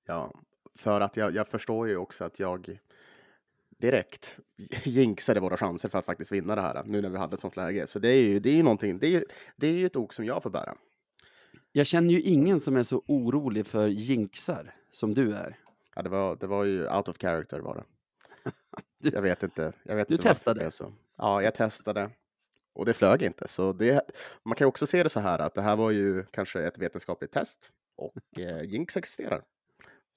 [0.07, 0.33] Ja,
[0.79, 2.79] för att jag, jag förstår ju också att jag
[3.81, 4.39] direkt
[4.85, 7.57] jinxade våra chanser för att faktiskt vinna det här nu när vi hade ett sånt
[7.57, 7.87] läge.
[7.87, 9.25] Så det är ju, det är ju någonting, det är
[9.57, 10.77] det är ju ett ok som jag får bära.
[11.73, 15.59] Jag känner ju ingen som är så orolig för jinxar som du är.
[15.97, 17.75] Ja, det var, det var ju out of character var
[18.99, 19.11] det.
[19.13, 19.73] Jag vet inte.
[19.83, 20.71] Jag vet Du inte testade?
[20.71, 20.93] så.
[21.17, 22.11] Ja, jag testade.
[22.73, 23.49] Och det flög inte.
[23.49, 24.03] Så det,
[24.43, 26.79] man kan ju också se det så här att det här var ju kanske ett
[26.79, 29.43] vetenskapligt test och eh, jinx existerar.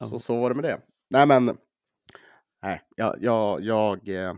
[0.09, 0.81] Så, så var det med det.
[1.09, 1.57] Nej, men
[2.63, 4.33] nej, jag, jag, jag, eh,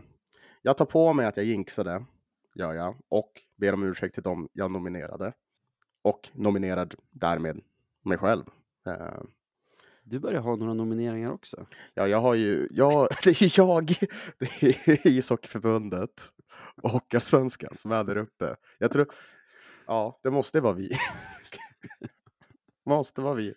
[0.62, 2.04] jag tar på mig att jag jinxade,
[2.54, 5.32] gör jag, och ber om ursäkt till dem jag nominerade.
[6.02, 7.60] Och nominerad därmed
[8.04, 8.44] mig själv.
[8.86, 9.22] Eh,
[10.02, 11.66] Du börjar ha några nomineringar också.
[11.94, 13.86] Ja, jag har ju, ja, det är jag,
[14.38, 16.30] det är ishockeyförbundet
[16.82, 18.56] och Hockeyallsvenskan som är där uppe.
[18.78, 19.06] Jag tror,
[19.86, 20.96] ja, det måste vara vi.
[22.86, 23.54] måste vara vi.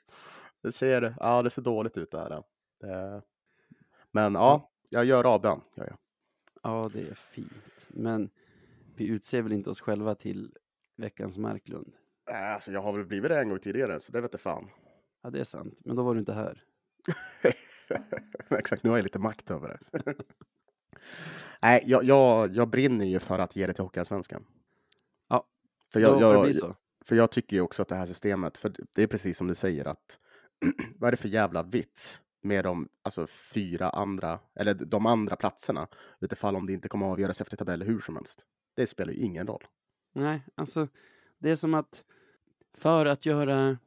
[0.63, 2.43] Det ser, ja, det ser dåligt ut det här.
[2.79, 3.21] Det,
[4.11, 5.61] men ja, jag gör avbön.
[5.75, 5.97] Gör jag.
[6.63, 7.87] Ja, det är fint.
[7.87, 8.29] Men
[8.95, 10.53] vi utser väl inte oss själva till
[10.97, 11.93] veckans Marklund?
[12.31, 14.69] Alltså, jag har väl blivit det en gång tidigare, så det vet jag fan.
[15.21, 15.79] Ja, det är sant.
[15.85, 16.63] Men då var du inte här.
[18.49, 20.13] Exakt, nu har jag lite makt över det.
[21.61, 24.45] Nej, jag, jag, jag brinner ju för att ge det till Hockeyallsvenskan.
[25.29, 25.47] Ja,
[25.93, 26.75] för jag, det jag, bli så.
[27.05, 29.55] För jag tycker ju också att det här systemet, för det är precis som du
[29.55, 30.19] säger att
[30.95, 35.87] vad är det för jävla vits med de alltså, fyra andra, eller de andra platserna
[36.19, 38.45] utifall om det inte kommer att avgöras efter tabell hur som helst.
[38.75, 39.63] Det spelar ju ingen roll.
[40.13, 40.87] Nej, alltså
[41.39, 42.03] det är som att
[42.73, 43.77] för att göra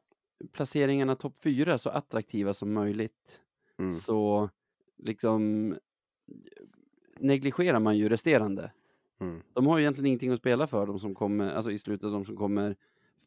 [0.53, 3.39] placeringarna topp fyra så attraktiva som möjligt
[3.79, 3.95] Mm.
[3.95, 4.51] så
[4.99, 5.75] liksom
[7.19, 8.73] negligerar man ju resterande.
[9.21, 9.43] Mm.
[9.53, 12.25] De har ju egentligen ingenting att spela för, de som kommer, alltså i slutet, de
[12.25, 12.77] som kommer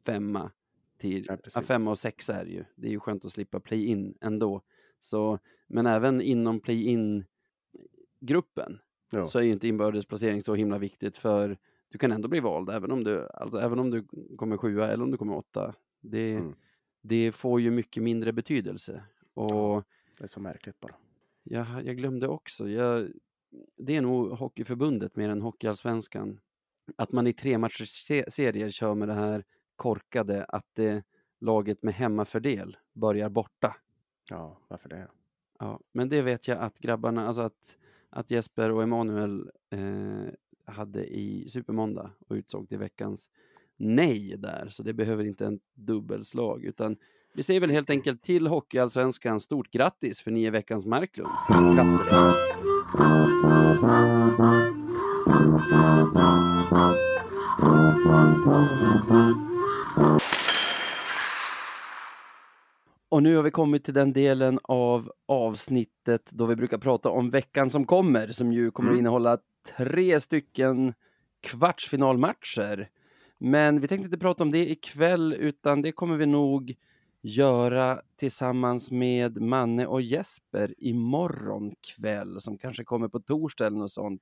[0.05, 0.51] femma
[0.97, 2.65] till, Ja, femma och sexa är det ju.
[2.76, 4.61] Det är ju skönt att slippa play-in ändå.
[4.99, 8.79] Så, men även inom play-in-gruppen
[9.09, 9.25] Ja.
[9.25, 11.57] så är ju inte inbördesplacering så himla viktigt för
[11.89, 14.05] du kan ändå bli vald även om du, alltså, även om du
[14.37, 15.73] kommer sjua eller om du kommer åtta.
[16.01, 16.55] Det, Mm.
[17.01, 19.03] det får ju mycket mindre betydelse.
[19.33, 19.83] Och
[20.17, 20.95] Det är så märkligt bara.
[21.43, 23.07] jag, jag glömde också, jag,
[23.77, 26.39] det är nog Hockeyförbundet mer än Hockeyallsvenskan.
[26.95, 29.43] Att man i tre matchers se- serier kör med det här
[29.75, 31.03] korkade att det
[31.39, 33.75] laget med hemmafördel börjar borta.
[34.30, 35.07] Ja, varför det?
[35.59, 37.78] Ja, men det vet jag att grabbarna, alltså att,
[38.09, 43.30] att Jesper och Emanuel eh, hade i Supermåndag och utsåg till veckans
[43.78, 46.97] nej där, så det behöver inte en dubbelslag, utan
[47.34, 51.30] vi säger väl helt enkelt till Hockeyallsvenskan stort grattis för ni är veckans Marklund.
[51.76, 52.36] Grattis.
[63.16, 67.30] Och nu har vi kommit till den delen av avsnittet då vi brukar prata om
[67.30, 68.99] veckan som kommer, som ju kommer att Mm.
[68.99, 69.38] innehålla
[69.78, 70.93] tre stycken
[71.41, 72.89] kvartsfinalmatcher.
[73.38, 76.76] Men vi tänkte inte prata om det ikväll, utan det kommer vi nog
[77.22, 83.91] göra tillsammans med Manne och Jesper imorgon kväll, som kanske kommer på torsdag eller något
[83.91, 84.22] sånt.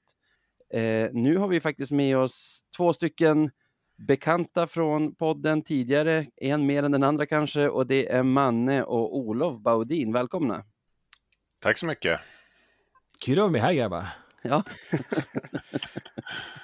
[0.74, 3.52] Eh, nu har vi faktiskt med oss två stycken
[3.96, 9.18] bekanta från podden tidigare, en mer än den andra kanske, och det är Manne och
[9.18, 10.14] Olof Baudin.
[10.14, 10.64] Välkomna!
[11.60, 12.20] Tack så mycket.
[13.20, 14.06] Kul att vara med här grabbar.
[14.42, 14.64] Ja.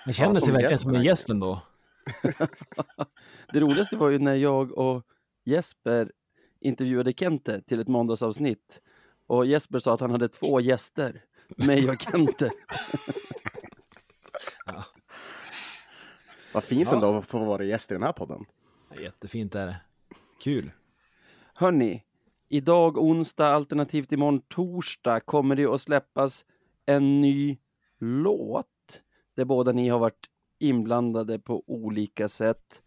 [0.06, 1.62] Man känner Ja, sig som verkligen gäst, som en gäst ändå.
[3.54, 5.04] Det roligaste var ju när jag och
[5.46, 6.12] Jesper
[6.60, 8.82] intervjuade Kente till ett måndagsavsnitt
[9.28, 11.24] och Jesper sa att han hade två gäster,
[11.58, 12.52] mig och Kente.
[16.54, 16.95] Vad fint Ja.
[16.95, 18.45] ändå att få vara gäst i den här podden.
[19.02, 19.82] jättefint är det.
[20.39, 20.72] Kul.
[21.54, 22.04] Hörni,
[22.50, 26.45] idag onsdag alternativt imorgon torsdag kommer det att släppas
[26.86, 27.58] en ny
[28.00, 29.02] låt
[29.36, 30.28] där båda ni har varit
[30.60, 32.82] inblandade på olika sätt.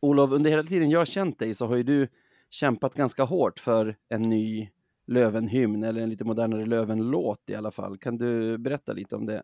[0.00, 2.08] Olof, under hela tiden jag har känt dig så har ju du
[2.50, 4.70] kämpat ganska hårt för en ny
[5.06, 7.98] Lövenhymn eller en lite modernare Lövenlåt i alla fall.
[7.98, 9.42] Kan du berätta lite om det?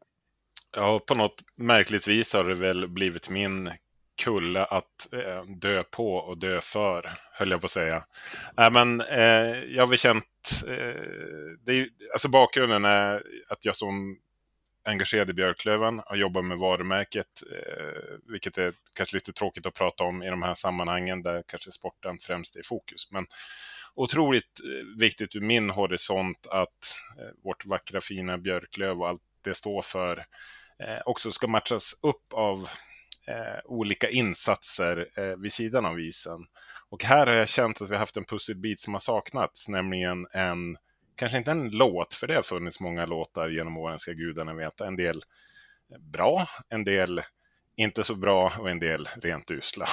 [0.76, 3.70] Ja, på något märkligt vis har det väl blivit min
[4.22, 8.04] kulle att eh, dö på och dö för, höll jag på att säga.
[8.58, 10.24] Äh, men eh, jag har väl känt,
[10.66, 11.02] eh,
[11.66, 14.18] det är, alltså bakgrunden är att jag som
[14.84, 20.04] engagerad i Björklöven har jobbat med varumärket, eh, vilket är kanske lite tråkigt att prata
[20.04, 23.12] om i de här sammanhangen där kanske sporten främst är i fokus.
[23.12, 23.26] Men
[23.94, 29.54] otroligt eh, viktigt ur min horisont att eh, vårt vackra fina Björklöv och allt det
[29.54, 30.24] står för eh,
[30.80, 32.68] Eh, också ska matchas upp av
[33.26, 36.46] eh, olika insatser eh, vid sidan av isen.
[36.88, 40.26] Och här har jag känt att vi har haft en pusselbit som har saknats, nämligen
[40.32, 40.76] en
[41.16, 44.86] kanske inte en låt, för det har funnits många låtar genom åren, ska gudarna veta.
[44.86, 45.22] En del
[45.98, 47.22] bra, en del
[47.76, 49.86] inte så bra och en del rent usla.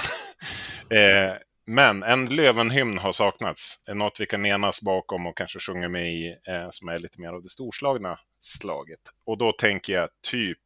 [0.89, 1.33] eh,
[1.65, 3.83] men en Lövenhymn har saknats.
[3.87, 7.29] Något vi kan enas bakom och kanske sjunga med i, eh, som är lite mer
[7.29, 8.17] av det storslagna
[8.47, 8.99] slaget.
[9.25, 10.59] Och då tänker jag typ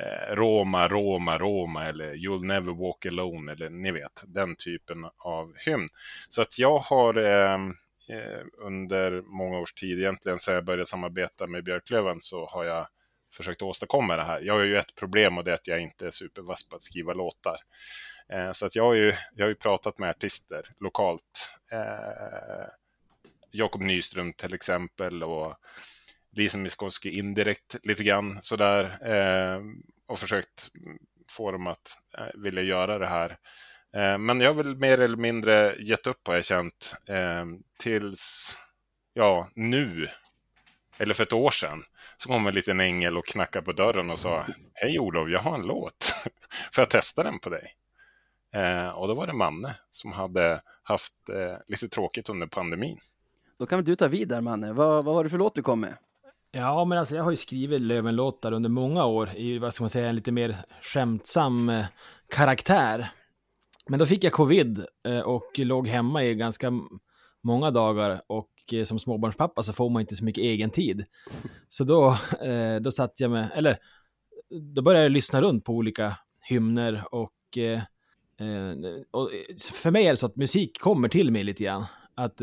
[0.00, 5.54] eh, Roma, Roma, Roma eller You'll never walk alone eller ni vet, den typen av
[5.66, 5.88] hymn.
[6.28, 7.74] Så att jag har ehm,
[8.08, 12.86] eh, under många års tid, egentligen sedan jag började samarbeta med Björklöven, så har jag
[13.36, 14.40] försökt åstadkomma det här.
[14.40, 16.82] Jag har ju ett problem och det är att jag inte är supervass på att
[16.82, 17.56] skriva låtar.
[18.28, 21.58] Eh, så att jag har ju, jag har ju pratat med artister lokalt.
[21.72, 22.66] Eh,
[23.50, 25.54] Jakob Nyström till exempel och
[26.32, 28.84] Lisa Miskovsky indirekt lite grann sådär.
[29.10, 29.60] Eh,
[30.06, 30.70] och försökt
[31.32, 33.30] få dem att eh, vilja göra det här.
[33.96, 36.94] Eh, men jag har väl mer eller mindre gett upp har jag känt.
[37.06, 37.44] Eh,
[37.78, 38.56] tills,
[39.12, 40.08] ja, nu.
[40.98, 41.82] Eller för ett år sedan.
[42.16, 45.54] Så kom en liten ängel och knackade på dörren och sa Hej Olof, jag har
[45.54, 46.14] en låt.
[46.72, 47.74] Får jag testa den på dig?
[48.54, 52.98] Eh, och då var det Manne som hade haft eh, lite tråkigt under pandemin.
[53.58, 54.72] Då kan väl du ta vid där Manne.
[54.72, 55.96] Vad, vad var det för låt du kom med?
[56.54, 59.90] Ja, men alltså jag har ju skrivit Lövenlåtar under många år i, vad ska man
[59.90, 61.84] säga, en lite mer skämtsam eh,
[62.28, 63.10] karaktär.
[63.88, 66.72] Men då fick jag covid eh, och låg hemma i ganska
[67.42, 71.04] många dagar och eh, som småbarnspappa så får man inte så mycket egen tid.
[71.68, 72.18] Så då,
[72.80, 73.76] då satt jag med, eller
[74.74, 77.32] då började jag lyssna runt på olika hymner och,
[79.10, 79.30] och
[79.72, 81.84] för mig är det så att musik kommer till mig lite grann.
[82.14, 82.40] Att,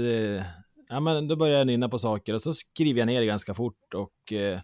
[0.90, 3.54] ja men då börjar jag nynna på saker och så skriver jag ner det ganska
[3.54, 4.60] fort och eh,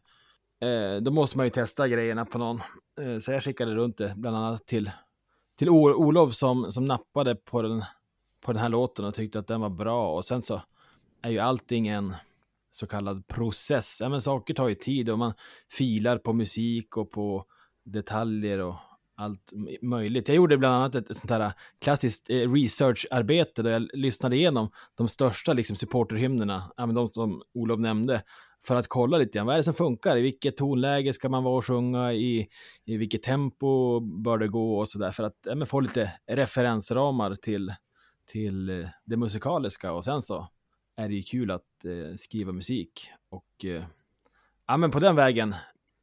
[0.69, 2.61] eh, då måste man ju testa grejerna på någon.
[3.01, 4.91] Eh, så jag skickade runt det bland annat till
[5.55, 7.83] till Olof som, som nappade på den,
[8.41, 10.15] på den här låten och tyckte att den var bra.
[10.15, 10.61] Och sen så
[11.21, 12.15] är ju allting en
[12.71, 13.97] så kallad process.
[14.01, 15.33] Ja, men saker tar ju tid och man
[15.71, 17.45] filar på musik och på
[17.83, 18.75] detaljer och
[19.15, 20.27] allt möjligt.
[20.27, 21.51] Jag gjorde bland annat ett, ett sånt här äh,
[21.81, 27.79] klassiskt eh, researcharbete där jag lyssnade igenom de största liksom, supporterhymnerna, även de som Olof
[27.79, 28.23] nämnde,
[28.65, 30.17] för att kolla lite grann, vad är det som funkar?
[30.17, 32.13] I vilket tonläge ska man vara och sjunga?
[32.13, 32.47] I,
[32.85, 34.79] i vilket tempo bör det gå?
[34.79, 37.73] Och så där, för att ja, få lite referensramar till,
[38.27, 39.91] till eh, det musikaliska.
[39.91, 40.47] Och sen så
[40.95, 43.09] är det ju kul att eh, skriva musik.
[43.29, 43.83] Och eh,
[44.67, 45.55] ja, men på den vägen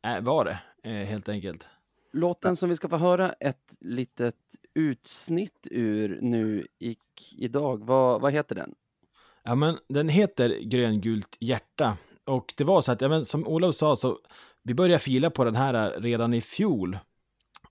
[0.07, 0.59] eh, var det
[0.91, 1.69] eh, helt enkelt.
[2.13, 4.37] Låten som vi ska få höra ett litet
[4.75, 6.97] utsnitt ur nu i,
[7.37, 8.75] idag, vad, vad heter den?
[9.43, 13.75] Ja, men den heter Gröngult hjärta och det var så att, ja, men som Olof
[13.75, 14.19] sa, så
[14.63, 16.99] vi började fila på den här redan i fjol.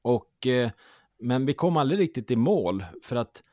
[0.02, 0.72] Och, eh,
[1.20, 3.44] men vi kom aldrig riktigt i mål för att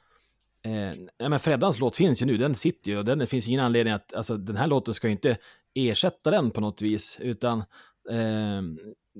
[0.64, 3.48] eh, ja, men Freddans låt finns ju nu, den sitter ju och den, det finns
[3.48, 5.36] ingen anledning att, alltså den här låten ska ju inte
[5.74, 7.58] ersätta den på något vis, utan,
[8.10, 8.62] eh,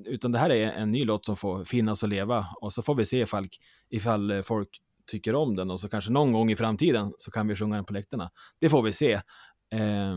[0.07, 2.95] utan det här är en ny låt som får finnas och leva och så får
[2.95, 3.49] vi se ifall,
[3.91, 4.69] ifall folk
[5.11, 7.85] tycker om den och så kanske någon gång i framtiden så kan vi sjunga den
[7.85, 8.31] på läktarna.
[8.61, 9.13] Det får vi se.
[9.73, 10.17] Eh,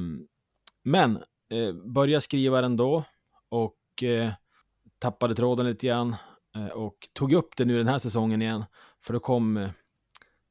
[0.83, 1.15] men
[1.51, 3.03] eh, börja skriva den då
[3.49, 4.31] och eh,
[4.99, 6.15] tappade tråden lite grann
[6.55, 8.65] eh, och tog upp det nu den här säsongen igen.
[9.03, 9.69] För då kom eh,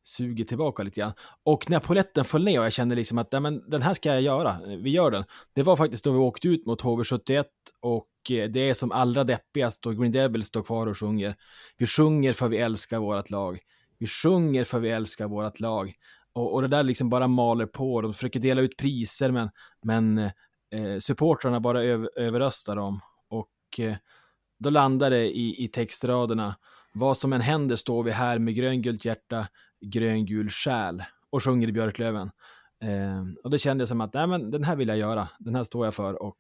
[0.03, 1.13] suger tillbaka lite grann.
[1.45, 4.23] Och när poletten föll ner och jag kände liksom att men, den här ska jag
[4.23, 5.25] göra, vi gör den.
[5.53, 7.45] Det var faktiskt då vi åkte ut mot HV71
[7.81, 11.35] och eh, det är som allra deppigast då Green Devil står kvar och sjunger.
[11.79, 13.59] Vi sjunger för vi älskar vårt lag.
[13.99, 15.93] Vi sjunger för vi älskar vårt lag.
[16.33, 18.01] Och, och det där liksom bara maler på.
[18.01, 19.51] De försöker dela ut priser men,
[19.83, 20.31] men eh,
[20.75, 23.01] eh, supportrarna bara över, överröstar dem.
[23.29, 23.95] Och eh,
[24.59, 26.55] då landar det i, i textraderna.
[26.93, 29.47] Vad som än händer står vi här med gröngult hjärta
[29.81, 32.31] gröngul själ och sjunger i Björklöven.
[32.83, 35.65] Eh, och det kändes som att nej, men den här vill jag göra, den här
[35.65, 36.39] står jag för och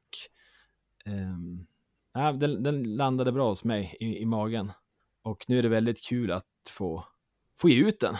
[1.06, 4.72] eh, den, den, landade bra hos mig i, i, magen.
[5.22, 7.04] Och nu är det väldigt kul att få,
[7.60, 8.14] få ge ut den.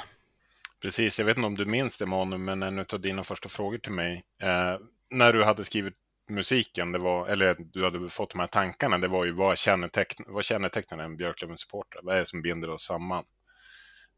[0.82, 3.78] Precis, jag vet inte om du minns det Manu, men en av dina första frågor
[3.78, 4.78] till mig, eh,
[5.10, 5.94] när du hade skrivit
[6.30, 10.22] musiken, det var, eller du hade fått de här tankarna, det var ju vad, känneteckn,
[10.26, 12.00] vad kännetecknar en Björklöven-supporter?
[12.02, 13.24] Vad är det som binder oss samman?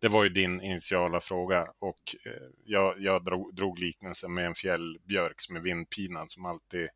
[0.02, 4.54] Det var ju din initiala fråga och eh, jag, jag drog, drog liknelsen med en
[4.54, 6.88] fjällbjörk som är vindpinad som alltid,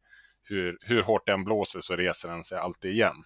[0.42, 3.16] hur, hur hårt den blåser så reser den sig alltid igen.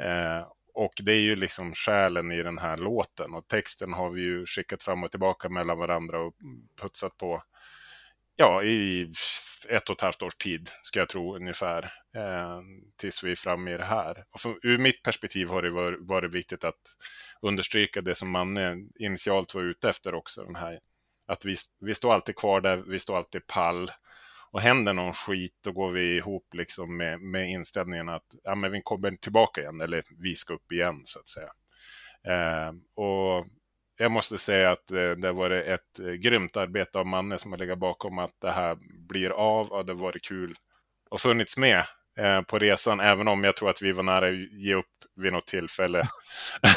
[0.00, 4.20] Eh, och det är ju liksom själen i den här låten och texten har vi
[4.20, 6.34] ju skickat fram och tillbaka mellan varandra och
[6.80, 7.42] putsat på
[8.36, 9.12] ja, i
[9.68, 11.82] ett och ett halvt års tid, ska jag tro ungefär,
[12.16, 12.60] eh,
[12.96, 14.24] tills vi är framme i det här.
[14.30, 16.80] Och för, ur mitt perspektiv har det varit, varit viktigt att
[17.42, 20.80] understryka det som Manne initialt var ute efter också, den här,
[21.26, 23.90] att vi, vi står alltid kvar där, vi står alltid pall.
[24.50, 28.72] Och händer någon skit, då går vi ihop liksom med, med inställningen att ja, men
[28.72, 31.50] vi kommer tillbaka igen, eller vi ska upp igen, så att säga.
[32.26, 33.46] Eh, och
[33.96, 37.52] jag måste säga att eh, det har varit ett eh, grymt arbete av Manne som
[37.52, 38.78] har legat bakom att det här
[39.08, 40.54] blir av och det har varit kul
[41.10, 41.84] och funnits med
[42.18, 44.86] eh, på resan, även om jag tror att vi var nära att ge upp
[45.16, 46.08] vid något tillfälle.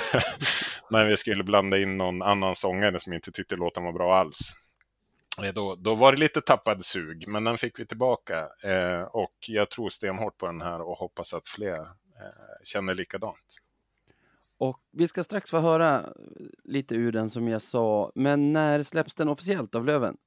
[0.90, 4.40] När vi skulle blanda in någon annan sångare som inte tyckte låten var bra alls.
[5.54, 8.48] Då, då var det lite tappad sug, men den fick vi tillbaka.
[9.12, 11.88] och jag tror stenhårt på den här och hoppas att fler
[12.64, 13.60] känner likadant.
[14.60, 16.14] Och vi ska strax få höra
[16.64, 20.18] lite ur den som jag sa, men när släpps den officiellt av Löven?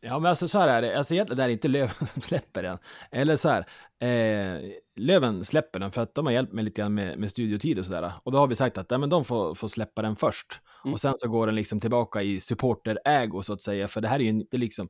[0.00, 2.62] Ja, men alltså så här är det, alltså egentligen är det inte Löven som släpper
[2.62, 2.78] den.
[3.10, 3.66] Eller så här,
[4.00, 4.60] eh,
[4.96, 7.84] Löven släpper den för att de har hjälpt mig lite grann med, med studiotid och
[7.84, 8.12] sådär.
[8.22, 10.60] Och då har vi sagt att ja, men de får, får släppa den först.
[10.84, 10.94] Mm.
[10.94, 14.18] Och sen så går den liksom tillbaka i supporterägo så att säga, för det här
[14.18, 14.88] är ju inte liksom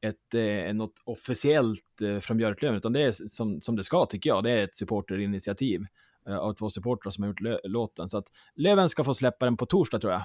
[0.00, 4.30] ett, eh, något officiellt eh, från Björklöven, utan det är som, som det ska tycker
[4.30, 5.80] jag, det är ett supporterinitiativ.
[6.28, 8.08] Eh, av två supportrar som har gjort låten.
[8.08, 10.22] Så att Löven ska få släppa den på torsdag tror jag.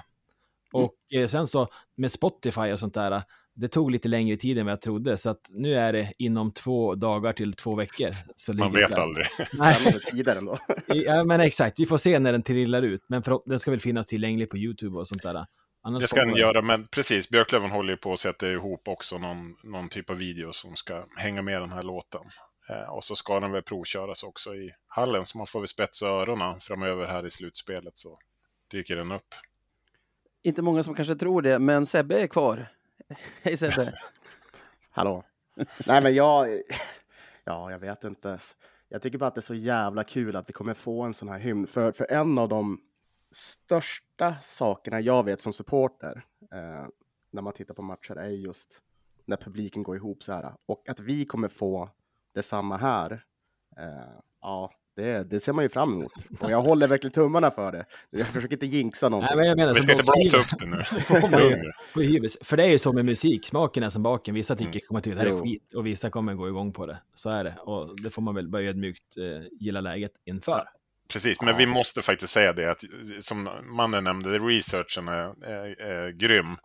[0.74, 0.84] Mm.
[0.84, 3.22] Och eh, sen så med Spotify och sånt där,
[3.54, 6.52] det tog lite längre tid än vad jag trodde, så att nu är det inom
[6.52, 8.10] två dagar till två veckor.
[8.54, 9.00] Man vet där.
[9.00, 9.26] aldrig.
[9.46, 10.58] Spännande tider ändå.
[10.86, 13.80] ja, men exakt, vi får se när den trillar ut, men för, den ska väl
[13.80, 15.46] finnas tillgänglig på YouTube och sånt där.
[15.86, 19.18] Annars det ska den göra, men precis, Björklöven håller ju på att sätta ihop också
[19.18, 22.20] någon, någon typ av video som ska hänga med den här låten.
[22.68, 26.06] Eh, och så ska den väl provköras också i hallen, så man får väl spetsa
[26.06, 28.18] öronen framöver här i slutspelet så
[28.70, 29.34] dyker den upp.
[30.46, 32.66] Inte många som kanske tror det, men Sebbe är kvar.
[33.42, 33.94] Hej Sebbe!
[34.90, 35.24] Hallå!
[35.86, 36.48] Nej men jag,
[37.44, 38.38] ja jag vet inte.
[38.88, 41.28] Jag tycker bara att det är så jävla kul att vi kommer få en sån
[41.28, 41.66] här hymn.
[41.66, 42.80] För, för en av de
[43.30, 46.86] största sakerna jag vet som supporter eh,
[47.30, 48.82] när man tittar på matcher är just
[49.24, 50.54] när publiken går ihop så här.
[50.66, 51.90] Och att vi kommer få
[52.32, 53.24] detsamma här.
[53.76, 56.12] Eh, ja, det, det, ser man ju fram emot.
[56.40, 57.84] Och jag håller verkligen tummarna för det.
[58.10, 59.36] Jag försöker inte jinxa någonting.
[59.36, 60.76] Nej, men jag menar, Vi ska inte blåsa upp det nu.
[62.44, 64.34] för det är ju så med musik, smaken är som baken.
[64.34, 64.80] Vissa tycker mm.
[64.88, 66.98] kommer tycka det här är skit och vissa kommer gå igång på det.
[67.14, 67.54] Så är det.
[67.60, 70.64] Och det får man väl bara ödmjukt eh, gilla läget inför.
[71.12, 72.82] Precis, men vi måste faktiskt säga det att
[73.20, 76.56] som mannen nämnde, researchen är, är, är grym.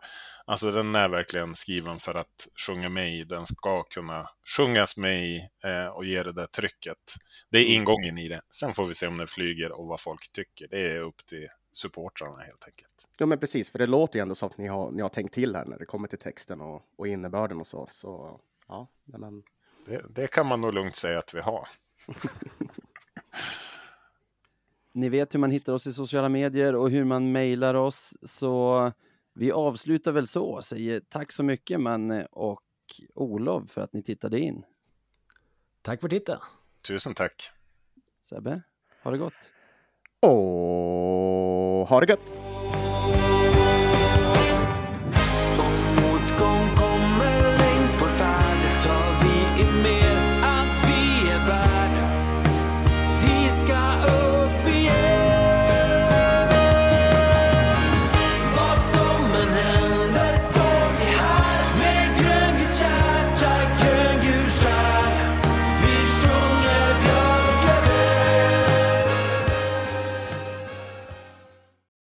[0.50, 3.24] Alltså den är verkligen skriven för att sjunga med i.
[3.24, 6.98] Den ska kunna sjungas med i eh, och ge det där trycket.
[7.50, 7.74] Det är mm.
[7.74, 8.40] ingången i det.
[8.50, 10.68] Sen får vi se om den flyger och vad folk tycker.
[10.68, 13.06] Det är upp till supportrarna helt enkelt.
[13.18, 15.34] Ja, men precis, för det låter ju ändå som att ni har, ni har tänkt
[15.34, 17.88] till här när det kommer till texten och, och innebörden och så.
[17.90, 19.42] Så ja, men...
[19.86, 21.68] Det, det kan man nog lugnt säga att vi har.
[24.92, 28.92] Ni vet hur man hittar oss i sociala medier och hur man mejlar oss, så
[29.40, 32.62] vi avslutar väl så, och säger tack så mycket Manne och
[33.14, 34.64] Olof för att ni tittade in.
[35.82, 36.40] Tack för titeln.
[36.88, 37.50] Tusen tack.
[38.22, 38.62] Sebbe,
[39.02, 39.32] ha det gott.
[40.20, 42.49] Och ha det gott.